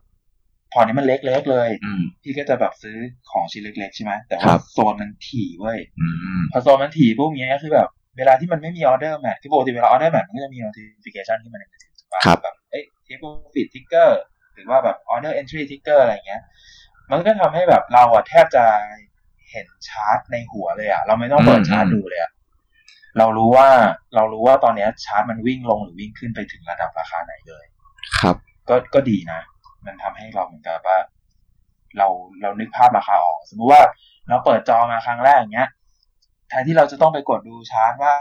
[0.73, 2.97] พอร์ตนี้มันเล็กๆเลยอืมพี่ก็จะแบบซื้อ
[3.31, 6.07] ของชิ้นเล็กๆใช่ไหมแต่ครัว่าโซนมันถี่เว้ยอื
[6.39, 14.09] มพอโซนมันถี่ปุ๊บเนี้ยคือแบบเวลาที่มันไม่มีออเดอร์ match ที่ปกติเวลาออเดอร์ match มันก็จะมี notification ที่มันในมือถือถูกปะครับแบบเอ้ย take profit ticker
[14.55, 16.41] หรือว่าแบบ order entry ticker อะไรเงี้ย
[17.11, 18.65] มันก็ทำให้แบบเราอะแทบจะ
[19.51, 22.31] เห็นชาร์ตในหัวเลยอะเราไม่ต้องเปิดอืมชาร์ตดูเลยอะ
[23.17, 23.69] เรารู้ว่า
[24.15, 27.65] เรารู้ว่าตอนเนี้ยชาร์ตมันวิ่งลงหรือวิ่งขึ้นไปถึงระดับราคาไหนเลย
[28.19, 28.35] ครับ
[28.69, 29.39] ก็ก็ดีนะ
[29.85, 30.99] มันทำให้เราเหมือนกับว่า
[31.97, 32.07] เรา
[32.41, 33.83] เรานึกภาพราคาออก สมมุติว่า
[34.29, 35.69] เราเปิดจอมาครั้งแรกอย่างเงี้ย
[36.49, 38.13] แทนที่เราจะต้องไปกดดูชาร์ตว่า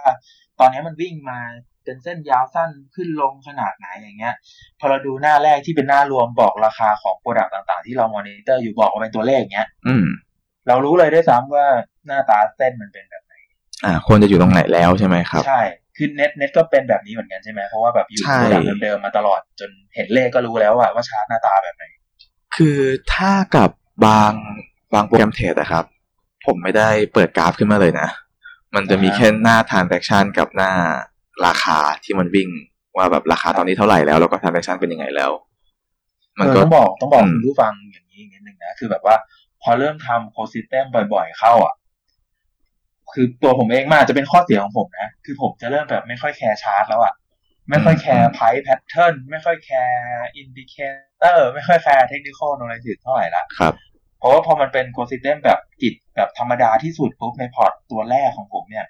[0.61, 1.39] ตอนนี้มันวิ่งมา
[1.85, 4.35] เป็นเส้นยาวสั้นขึ้นลงขนาดไหนอย่างเงี้ย
[4.79, 10.07] พอเราดูหน้าแรกที่เป็นหน้ารวมบอกราคาของ product ต่างๆ ที่เรามอนิเตอร์อยู่บอกว่าเป็นตัวเลขเงี้ย อืม
[10.69, 11.67] เรารู้เลยด้วยซ้ำว่า
[12.07, 13.35] หน้าตาเส้นมันเป็นแบบไหน
[13.85, 15.63] อ่าควรจะอยู่ตรงไหนแล้วใช่ไหมครับ ใช่
[16.03, 21.85] คือเน็ตเน็ตก็เป็นแบบนี้เหมือนกันใช่ไหมเพราะว่าแบบอยู่ใช่ product เดิมๆมาตลอดจนเห็นเลขก็รู้แล้วอะว่าชาร์ตหน้าตาแบบไหน
[22.57, 22.79] คือ
[23.15, 23.71] ถ้ากับ
[24.07, 24.33] บาง
[24.95, 25.85] บางโปรแกรมเทรดนะครับ
[26.47, 28.09] ผมไม่ได้เปิดกราฟขึ้นมาเลยนะ
[28.75, 30.73] มันจะมีอ่าฮะแค่หน้า transaction กับหน้า
[31.47, 32.49] ราคาที่มันวิ่ง
[32.97, 35.31] ว่าแบบราคาตอนนี้เท่าไหร่แล้วแล้วก็ transaction เป็นยังไงแล้ว
[36.39, 39.17] มันเออก็ต้องบอกต้องบอกอืมคุณผู้ฟังอย่างนี้นิดนึงนะ คือแบบว่า
[39.63, 40.85] พอเริ่มทำ grid system
[41.15, 41.75] บ่อยๆ เข้าอะ
[43.15, 47.15] คือตัวผมเองมันอาจจะเป็นข้อเสียของผมนะ คือผมจะเริ่มแบบไม่ค่อยแคร์ชาร์ตแล้วอะ
[47.71, 53.75] ไม่ค่อยแคร์ price pattern ไม่ค่อยแคร์ indicator ไม่ค่อยแคร์ technical knowledge เท่าไหร่ละครับ
[54.19, 58.87] เพราะว่าพอมันเป็น grid system แบบ grid แบบธรรมดาที่สุดปุ๊บในพอร์ตตัวแรกของผมเนี่ย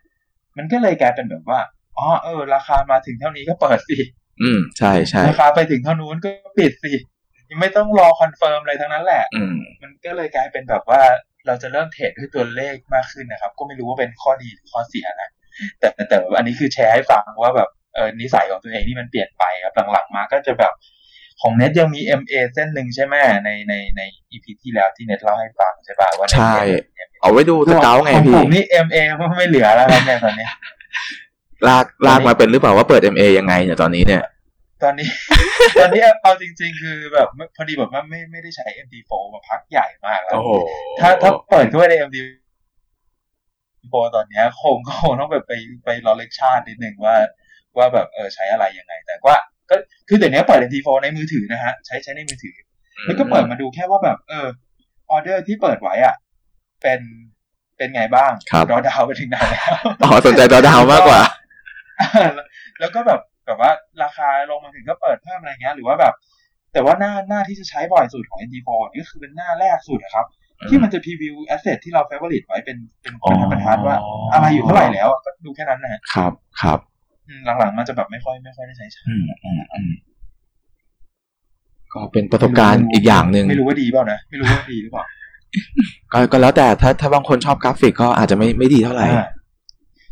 [0.57, 1.61] มันก็เลยกลายเป็นแบบว่า
[1.99, 3.99] อ๋อเออ ราคามาถึงเท่านี้ก็เปิดสิ
[4.43, 6.93] อืมใช่ใช่ราคาไปถึงเท่านู้นก็ปิดสิ
[7.51, 11.03] ยังไม่ต้องรอ confirm อะไรทั้งนั้นแหละ อืมมันก็เลยกลายเป็นแบบว่า
[11.47, 15.31] เราจะเริ่มเทรดด้วยตัวเลขมากขึ้นนะครับ ก็ไม่รู้ว่าเป็นข้อดีหรือข้อเสียนะ
[15.79, 20.73] แต่แต่แต่อันนี้คือแชร์ให้ฟังว่าแบบเออนิสัยของตัวเองที่มันเปลี่ยนไปครับหลังๆมาก็จะแบบ
[21.41, 26.55] ของเน็ตยังมี MA เส้นหนึ่งใช่ไหมในในใน EP ที่แล้วที่เน็ตเล่าให้ฟังใช่ป่ะว่าใช่
[26.95, 28.97] เน็ตเอาไว้ดูสเกลไงของพี่ผมนี่ MA
[29.39, 30.49] ไม่เหลือแล้วครับเนี่ยตอนนี้
[31.69, 34.23] ลากลากมาเป็นหรือเปล่าว่าเปิด MA ยังไงเนี่ยตอนนี้เนี่ย
[34.83, 35.09] ตอนนี้
[35.81, 40.51] ตอนนี้เอาจริง ๆ คือแบบไม่พอดีแบบว่าไม่ไม่ได้ใช้ MD4 มาพักใหญ่มากแล้วโอ้โห
[41.01, 45.53] ถ้าถ้าเปิดเข้าไปใน MD4 ตอนเนี้ยคงก็คงต้องแบบไป
[45.85, 47.17] ไปรอเลคชาร์นิดหนึ่งว่า
[47.77, 49.37] ว่าแบบเออใช้อะไรยังไง แต่ว่า
[49.71, 49.77] ก็
[50.09, 52.57] คือเดี๋ยวนี้เปิด MD4 ในมือถือนะฮะ ใช้ใช้ในมือถือ
[53.05, 54.49] แล้วก็เปิดมาดูแค่ว่าแบบ เออ
[55.11, 56.15] ออเดอร์ที่เปิดไว้อะ
[56.83, 57.01] เป็น
[57.77, 61.21] เป็นไงบ้างครับรอดาวไปถึงไหนแล้วอ๋อสนใจตัวดาวมากกว่า
[62.81, 66.15] แล้วก็แบบแบบว่ารา คาลงมาถึงก็เปิดเพิ่มอะไรเงี้ย หรือว่าแบบ
[66.73, 70.27] แต่ว่าหน้าหน้าที่จะใช้บ่อยสุดของ NT4 นี่ก็คือเป็นหน้าแรกสุดนะครับ
[70.69, 73.97] ที่มันจะพรีวิวแอสเซทที่เรา favorite ไว้เป็นเป็นอ๋อบรรทัดว่า
[74.33, 76.79] อะไรอยู่เท่าไหร่แล้วอะก็ดูแค่นั้นนะฮะครับครับ
[77.29, 79.91] อืมหลังๆมันจะแบบไม่ค่อยไม่ค่อยได้ใช้ใช้อืมอืมอืม
[81.93, 85.05] ก็เป็นประสบการณ์อีกอย่างหนึ่งไม่รู้ว่าดีเปล่านะไม่รู้ว่าดีหรือเปล่า
[86.13, 89.29] ก็ก็แล้วแต่ถ้าถ้าบางคนชอบกราฟิกก็อาจจะไม่ไม่ดีเท่าไหร่อ่า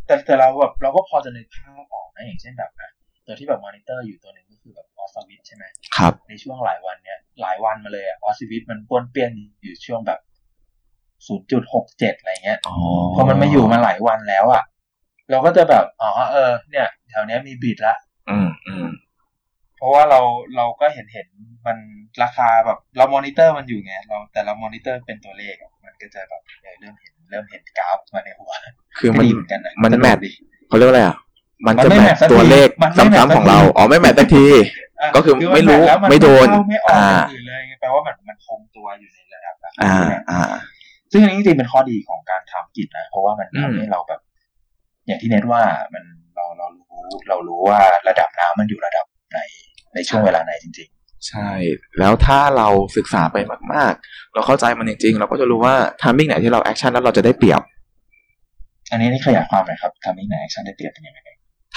[0.07, 2.91] แต่แต่เราแบบเราก็พอจะนึกภาพออกนะอย่างเช่นแบบนะ
[3.29, 5.65] ตัวที่แบบมอนิเตอร์อยู่ตัวหนึ่งก็คือแบบ Aussie Swiss ใช่ไหม
[5.97, 10.21] ครับ ในช่วงหลายวันเนี้ยหลายวันมาเลยอะ Aussie Swiss มันป้วนเปี้ยนอยู่ช่วงแบบ
[11.27, 12.75] ศูนย์จุดหกเจ็ดอะไรเงี้ยอ๋อ
[13.15, 14.63] พอมันมาอยู่มาหลายวันแล้วอะ
[15.31, 17.95] เราก็จะแบบอ๋อเออ เนี่ย แถวเนี้ยมี bid ละ
[18.31, 18.87] อืมอืม
[19.77, 20.21] เพราะว่าเรา
[20.57, 21.27] เราก็เห็นเห็น
[21.67, 21.79] มัน
[22.23, 28.53] ราคาแบบเรามอนิเตอร์มันอยู่ไงเราแต่เรามอนิเตอร์เป็นตัวเลขอะมันก็จะแบบเออเริ่มเห็นเริ่มเห็นกราฟมาในหัว
[28.99, 30.33] คือมันก็ดีเหมือนกันนะมันสกแมทดี
[30.69, 31.17] เขาเรียกว่าอะไรอะ
[31.67, 40.43] มันมันจะไม่แมแมททสักทีตัวเลขมันไม่แมทซ้ำๆของเราสักทีอ๋อไม่แมทสักทีะก็คือมันไม่รู้แล้วนไม่โดนเข้าไม่ออกอ่าอย่างอื่นเลยแปลว่ามันมันคงตัวอยู่ในระดับราคาอ่านี่แหละอ่า
[41.13, 44.21] ซึ่งอันนี้จริงๆเป็นข้อดีของการทำกิจนะ เพราะว่ามันอืมทำให้เราแบบ
[45.07, 45.63] อย่างที่เน็ตว่า
[45.95, 46.85] มันเราเรารู้
[47.29, 49.41] เรารู้ว่าระดับน้ำมันอยู่ระดับไหน
[49.95, 50.91] ในช่วงเวลาไหนจริง
[51.29, 51.51] ใช่
[51.99, 53.37] แล้วถ้าเราศึกษาไป
[53.73, 61.28] มาก ๆ เราเข้าใจมันจริง ๆ เราก็จะรู้ว่า timing ไหนที่เรา action แล้วเราจะได้เปรียบๆอันนี้นี่ขยายความหน่อยครับ timing ไหน action ได้เปรียบเป็นยังไง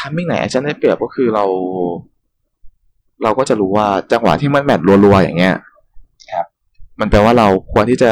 [0.02, 1.46] timing ไหน action ได้เปรียบก็คือเรา
[3.24, 5.56] เราก็จะรู้ว่าจังหวะที่มัน match รัวๆอย่างเงี้ย
[6.32, 6.46] ครับ
[7.00, 8.12] มันแปลว่าเราควรที่จะ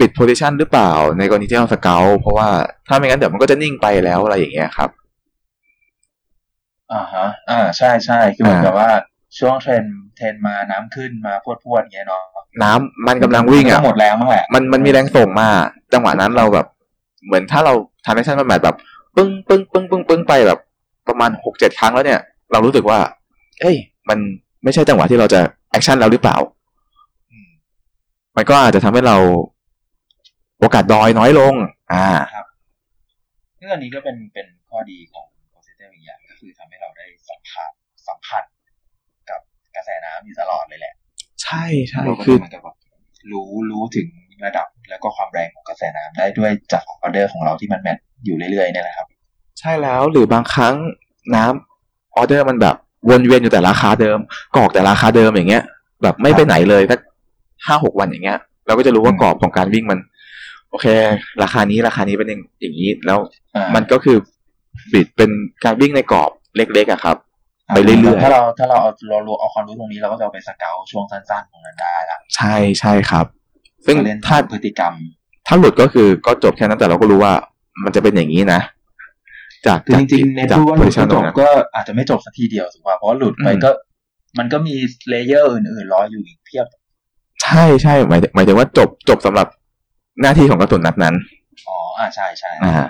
[0.00, 2.48] ปิด position หรือเปล่า ในกรณีที่เราสเกลเพราะว่า
[2.88, 4.90] ถ้าไม่งั้นเดี๋ยวมันก็จะนิ่งไปแล้วอะไรอย่างเงี้ยครับ
[6.92, 8.90] อ่าฮะ อ่า ใช่ใช่คือเหมือนอ่ากับว่า
[9.38, 9.84] ช่วง trend
[10.16, 12.22] trend มาน้ำขึ้นมาพรวดพรวดๆอย่างเงี้ยเนาะ
[12.62, 15.48] น้ำมันกำลังวิ่งอะก็หมดแรงมั้งแหละมันมันมีแรงส่งมา
[15.92, 16.66] จังหวะนั้นเราแบบ
[17.26, 17.72] เหมือนถ้าเรา
[18.04, 18.76] ทำ action มันแบบ
[19.16, 20.58] ปึ้งปึ้งปึ้งปึ้งปึ้งไปแบบ
[21.08, 22.20] ประมาณหกเจ็ดครั้งแล้วเนี่ย
[22.52, 22.98] เรารู้สึกว่า
[23.60, 23.76] เอ้ย
[24.08, 24.18] มัน
[24.64, 25.40] ไม่ใช่จังหวะที่เราจะ
[25.70, 26.36] action แล้วหรือเปล่า
[27.32, 27.50] อืม
[28.36, 29.16] มันก็อาจจะทำให้เรา
[30.58, 31.54] โอกาสดอยน้อยลง
[31.92, 32.06] อ่า
[33.58, 37.70] ซึ่งอันนี้ก็เป็นเป็นข้อดีของ grid system อีกอย่างก็คือทำให้เราได้สัมผัส
[38.08, 38.44] สัมผัส
[39.30, 39.40] กับ
[39.76, 40.94] กระแสน้ำอยู่ตลอดเลยแหละ
[41.42, 42.76] ใช่ใช่เราก็คือเหมือนกับแบบ
[43.32, 44.08] รู้รู้ถึง
[44.46, 49.01] ระดับแล้วก็ความแรงของกระแสน้ำได้ด้วยจากออเดอร์ของเราที่มัน match อยู่เรื่อยๆเนี่ยแหละครับ
[49.62, 50.74] ใช่แล้วหรือบางครั้ง
[51.34, 52.76] น้ำออเดอร์มันแบบ
[53.10, 54.18] วนเวียนอยู่แต่ราคาเดิม
[54.56, 55.62] กรอกแต่ราคาเดิมอย่างเงี้ย
[56.02, 57.00] แบบไม่ไปไหนเลยสัก
[57.66, 59.98] ห้าหกวันอย่างเงี้ย เราก็จะรู้ว่าอืมกรอบของการวิ่งมัน
[60.70, 60.86] โอเค
[61.42, 63.18] ราคานี้ราคานี้เป็นอย่างอย่างนี้แล้ว
[63.56, 64.16] อ่ามันก็คือ
[64.92, 65.30] บิดเป็น
[65.64, 67.16] การวิ่งในกรอบเล็กๆอะครับ
[67.74, 73.26] ไปเรื่อยๆถ้าเราถ้าเราเอาเรารู้เอาความรู้ตรงนี้เราก็จะเอาไปสเกลช่วงสั้นๆของนั้นได้ละใช่ใช่ครับ
[73.86, 74.92] ซึ่งเล่นถ้าพฤติกรรม
[75.46, 77.32] ถ้าหลุดก็คือก็จบแค่นั้นแต่เราก็รู้ว่า
[77.84, 78.60] มันจะเป็นอย่างนี้นะ
[79.66, 83.70] จากคือจริงๆในจากพูดว่าหลุด position ก็จตรบงนั้นก็อาจจะไม่จบสักทีเดียวถูกป่ะเพราะว่าหลุดไปอืมก็
[84.38, 84.74] มันก็มี
[85.08, 86.66] layer อื่นๆรออยู่อีกเพียบ
[87.42, 89.48] ใช่ใช่หมายถึงหมายถึงว่าจบจบสำหรับ
[90.20, 91.14] หน้าที่ของกระสุนนัดนั้น
[91.68, 92.88] อ๋ออ่าใช่ใช่อ่า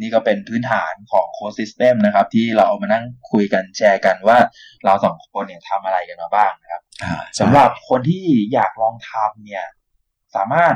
[0.00, 4.38] นี่ก็เป็นพื้นฐานของ chord system นะครับ ที่เราเอามานั่งคุยกันแชร์กันว่า
[4.84, 9.64] เราสองคนเนี่ยทำอะไรกันมาบ้างนะครับอ่าสำหรับคนที่อยากลองทำเนี่ย
[10.36, 10.74] สามารถ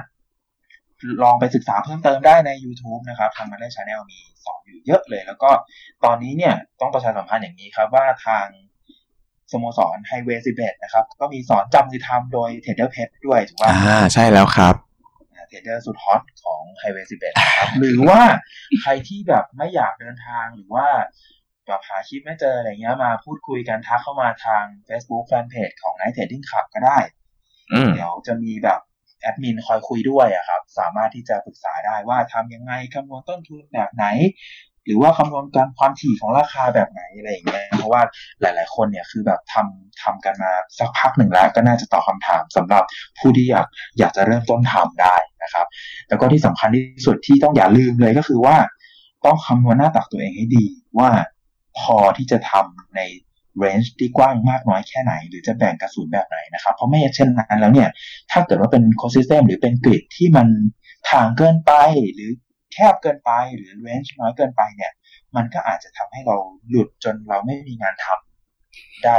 [1.23, 5.51] ลองไปศึกษาเพิ่มเติมได้ใน YouTube นะครับ ทาง Mudley channel มีสอนอยู่เยอะเลย แล้วก็
[6.05, 8.47] ตอนนี้เนี่ยต้องประชาสัมพันธ์อย่างนี้ครับว่าทาง
[9.53, 14.75] สโมสรไฮเวย์11นะครับ ก็มีสอนจับมือทำโดยเทรดเดอร์เพชด้วยถูกป่ะอ่าใช่แล้วครับ
[15.49, 18.21] เทรดเดอร์สุดฮอตของไฮเวย์11นะครับ หรือว่า
[18.81, 20.87] ใครที่แบบไม่อยากเดินทางหรือว่า
[21.67, 26.99] แบบหาคลิปไม่เจออะไรเงี้ยมาพูดคุยกันทักเข้ามาทาง Facebook Fanpage ของ Night Trading Club ก็ได้
[27.73, 28.81] อืมเดี๋ยวจะมีแบบ
[29.25, 34.07] แอดมินคอยคุยด้วยอะครับ สามารถที่จะปรึกษาได้ว่าทำยังไงคำนวณต้นทุนแบบไหน
[34.87, 38.03] หรือว่าคำนวณการความถี่ของราคาแบบไหนอะไรอย่างเงี้ยเพราะว่า
[38.41, 42.85] หลาย ๆ คนเนี่ยคือแบบทำทำกันมาสักพักหนึ่งแล้ว ก็น่าจะตอบคำถามสำหรับ
[43.19, 43.67] ผู้ที่อยาก
[43.99, 45.67] อยากจะเริ่มต้นทำได้นะครับ
[46.09, 48.57] แล้วก็ที่สำคัญที่สุดที่ต้องอย่าลืมเลยก็คือว่า
[49.25, 50.67] ต้องคำนวณหน้าตักตัวเองให้ดี
[50.99, 51.11] ว่า
[51.81, 53.01] พอที่จะทำใน
[53.59, 57.89] range ที่กว้างมากน้อยแค่ไหน หรือจะแบ่งกระสุนแบบไหนนะครับ เพราะไม่เช่นนั้นแล้วเนี่ย
[58.31, 60.49] ถ้าเกิดว่าเป็น chord system หรือเป็น grid ที่มัน
[61.11, 61.73] ถ่างเกินไป
[62.15, 62.31] หรือ
[62.73, 64.93] แคบเกินไปหรือ range น้อยเกินไปเนี่ย
[65.37, 66.37] มันก็อาจจะทำให้เรา
[66.69, 69.19] หลุดจนเราไม่มีงานทำได้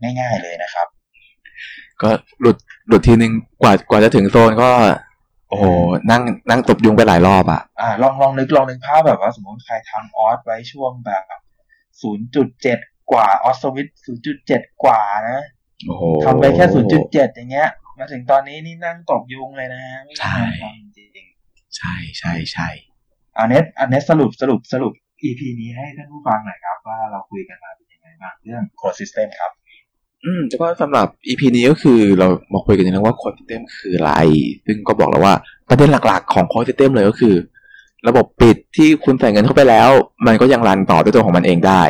[0.00, 0.86] ง่าย ๆเลยนะครับ
[2.02, 2.10] ก็
[2.40, 2.56] หลุด
[2.88, 4.70] หลุดทีนึงกว่ากว่าจะถึงโซนก็
[5.48, 5.64] โอ้โห
[6.10, 11.24] นั่งนั่งตบยุงไปหลายรอบอะอ่าลองลองนึกลองนึกภาพแบบว่าสมมติใครทำออสไว้ช่วงแบบ
[12.02, 13.88] 0.7 กว่าออสสวิต
[14.34, 15.00] 0.7กว่า
[15.30, 15.40] นะ
[15.86, 16.64] โอ้โหทำไปแค่
[17.00, 21.26] 0.7อย่างเงี้ย มาถึงตอนนี้นี่นั่งตบยุงเลยนะฮะไม่มีงานทำจริง
[21.76, 24.92] ใช่ใช่ใช่ๆอันนี้อันนี้สรุปสรุปสรุป
[25.22, 29.52] EP นี้ให้ท่านผู้ฟังหน่อยครับ ว่าเราคุยกันมาเป็นยังไงบ้างเรื่อง Core System ครับ
[30.24, 34.12] อืมแต่ว่าสำหรับ EP นี้ก็คือเรามาคุยกันในเรื่องว่า core system คืออะไร
[34.66, 35.34] ซึ่งก็บอกแล้วว่า
[35.68, 37.34] ประเด็นหลักๆของ core system เลยก็คือ
[38.08, 39.90] ระบบปิดที่คุณใส่เงินเข้าไปแล้ว
[40.26, 41.82] มันก็ยังรันต่อด้วยตัวของมันเองได้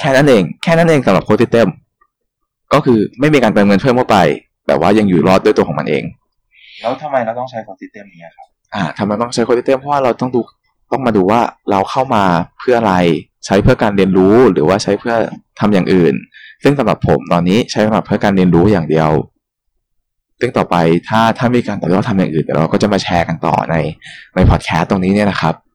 [0.00, 1.68] แค่นั้นเอง แค่นั้นเองสำหรับ core system
[2.72, 4.18] ก็คือไม่มีการเติมเงินเพิ่มเข้าไป
[4.66, 6.04] แต่ว่ายังอยู่รอดด้วยตัวของมันเอง
[6.80, 10.40] แล้วทำไมเราต้องใช้ Core System นี้ครับ อ่าทำไมต้องใช้ core system เพราะว่าเราต้องดู
[10.92, 11.40] ต้องมาดูว่า
[11.70, 12.24] เราเข้ามา
[12.58, 12.94] เพื่ออะไร
[13.46, 15.14] ใช้เพื่อการเรียนรู้หรือว่าใช้เพื่อ
[15.60, 16.14] ทำอย่างอื่น
[16.62, 19.10] ซึ่งสำหรับผมตอนนี้ใช้สำหรับเพื่อการเรียนรู้อย่างเดียว
[20.40, 20.76] ซึ่งต่อไป
[21.08, 23.76] ถ้าถ้ามีการต่อยอดทำอย่างอื่นเดี๋ยวเราก็จะมาแชร์กันต่อใน
[24.34, 25.73] ในพอดแคสต์ตรงนี้เนี่ยนะครับครับผม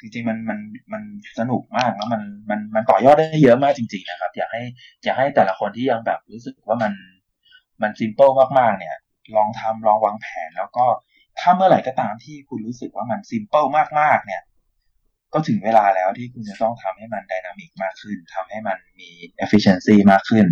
[0.00, 0.58] จริงๆมันมัน
[0.92, 1.02] มัน
[1.38, 4.62] สนุกมากแล้วมันมันมันต่อยอดได้เยอะมากจริง ๆ นะครับ อยากให้
[5.04, 6.92] อยากให้แต่ละคนที่ยังแบบรู้สึกว่ามัน
[7.82, 8.28] มัน simple
[8.58, 8.96] มากๆเนี่ย
[9.36, 10.86] ลองทำลองวางแผน แล้วก็
[11.38, 13.64] ถ้าเมื่อไหร่ก็ตามที่คุณรู้สึกว่ามัน simple
[14.00, 14.42] มากๆ เนี่ย
[15.34, 19.10] ก็ถึงเวลาแล้วที่คุณจะต้องทำให้มัน dynamic มากขึ้นทำให้มันมี
[19.44, 20.46] efficiency มากขึ้น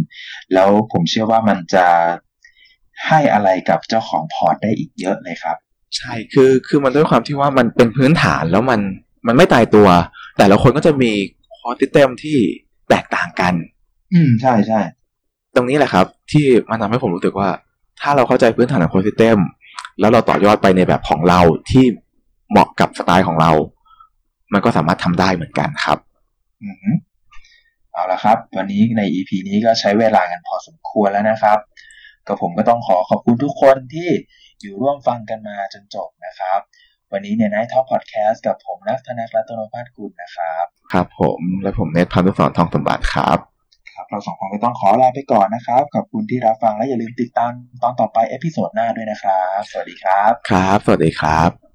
[0.55, 1.86] แล้วผมเชื่อว่ามันจะ
[3.09, 5.57] ให้อะไรกับเจ้าของพอร์ตได้อีกเยอะเลยครับ
[5.96, 8.80] ใช่คือคือมันด้วยความที่ว่ามันเป็นพื้นฐานแล้วมัน
[9.29, 9.89] มันไม่ตายตัว
[10.39, 11.11] แต่ละคนก็จะมี
[11.57, 12.39] chord system ที่
[12.91, 13.55] แตกต่างกัน
[14.14, 14.81] อืมใช่ใช่
[15.55, 17.49] ตรงนี้แหละครับ ที่มันทำให้ผมรู้สึกว่า
[18.01, 19.38] ถ้าเราเข้าใจพื้นฐานของ chord system
[20.01, 21.85] แล้วเราต่อยอดไปในแบบของเราที่
[22.51, 23.51] เหมาะกับสไตล์ของเรา
[24.53, 25.99] มันก็สามารถทำได้เหมือนกันครับ
[26.62, 26.89] อืม
[27.93, 31.59] เอาละครับ วันนี้ใน EP นี้ก็ใช้เวลากันพอสมควรแล้วนะครับ
[32.26, 34.11] ก็ผมก็ต้องขอขอบคุณทุกคนที่
[34.61, 36.61] อยู่ร่วมฟังกันมาจนจบนะครับ
[37.12, 43.38] วันนี้เนี่ยนายท็อปพอดแคสต์กับผมนักธนาครัตโนภาสกุลนะครับ ครับผมและผมเนทพันธุสรทองสมบัติครับ
[43.92, 47.52] ครับเราสองคนก็ต้องขอลาไปก่อนนะครับขอบคุณที่รับฟังและอย่าลืมติดตาม
[47.82, 51.67] ตอนต่อไป episode หน้าด้วยนะครับ สวัสดีครับ ครับ สวัสดีครับ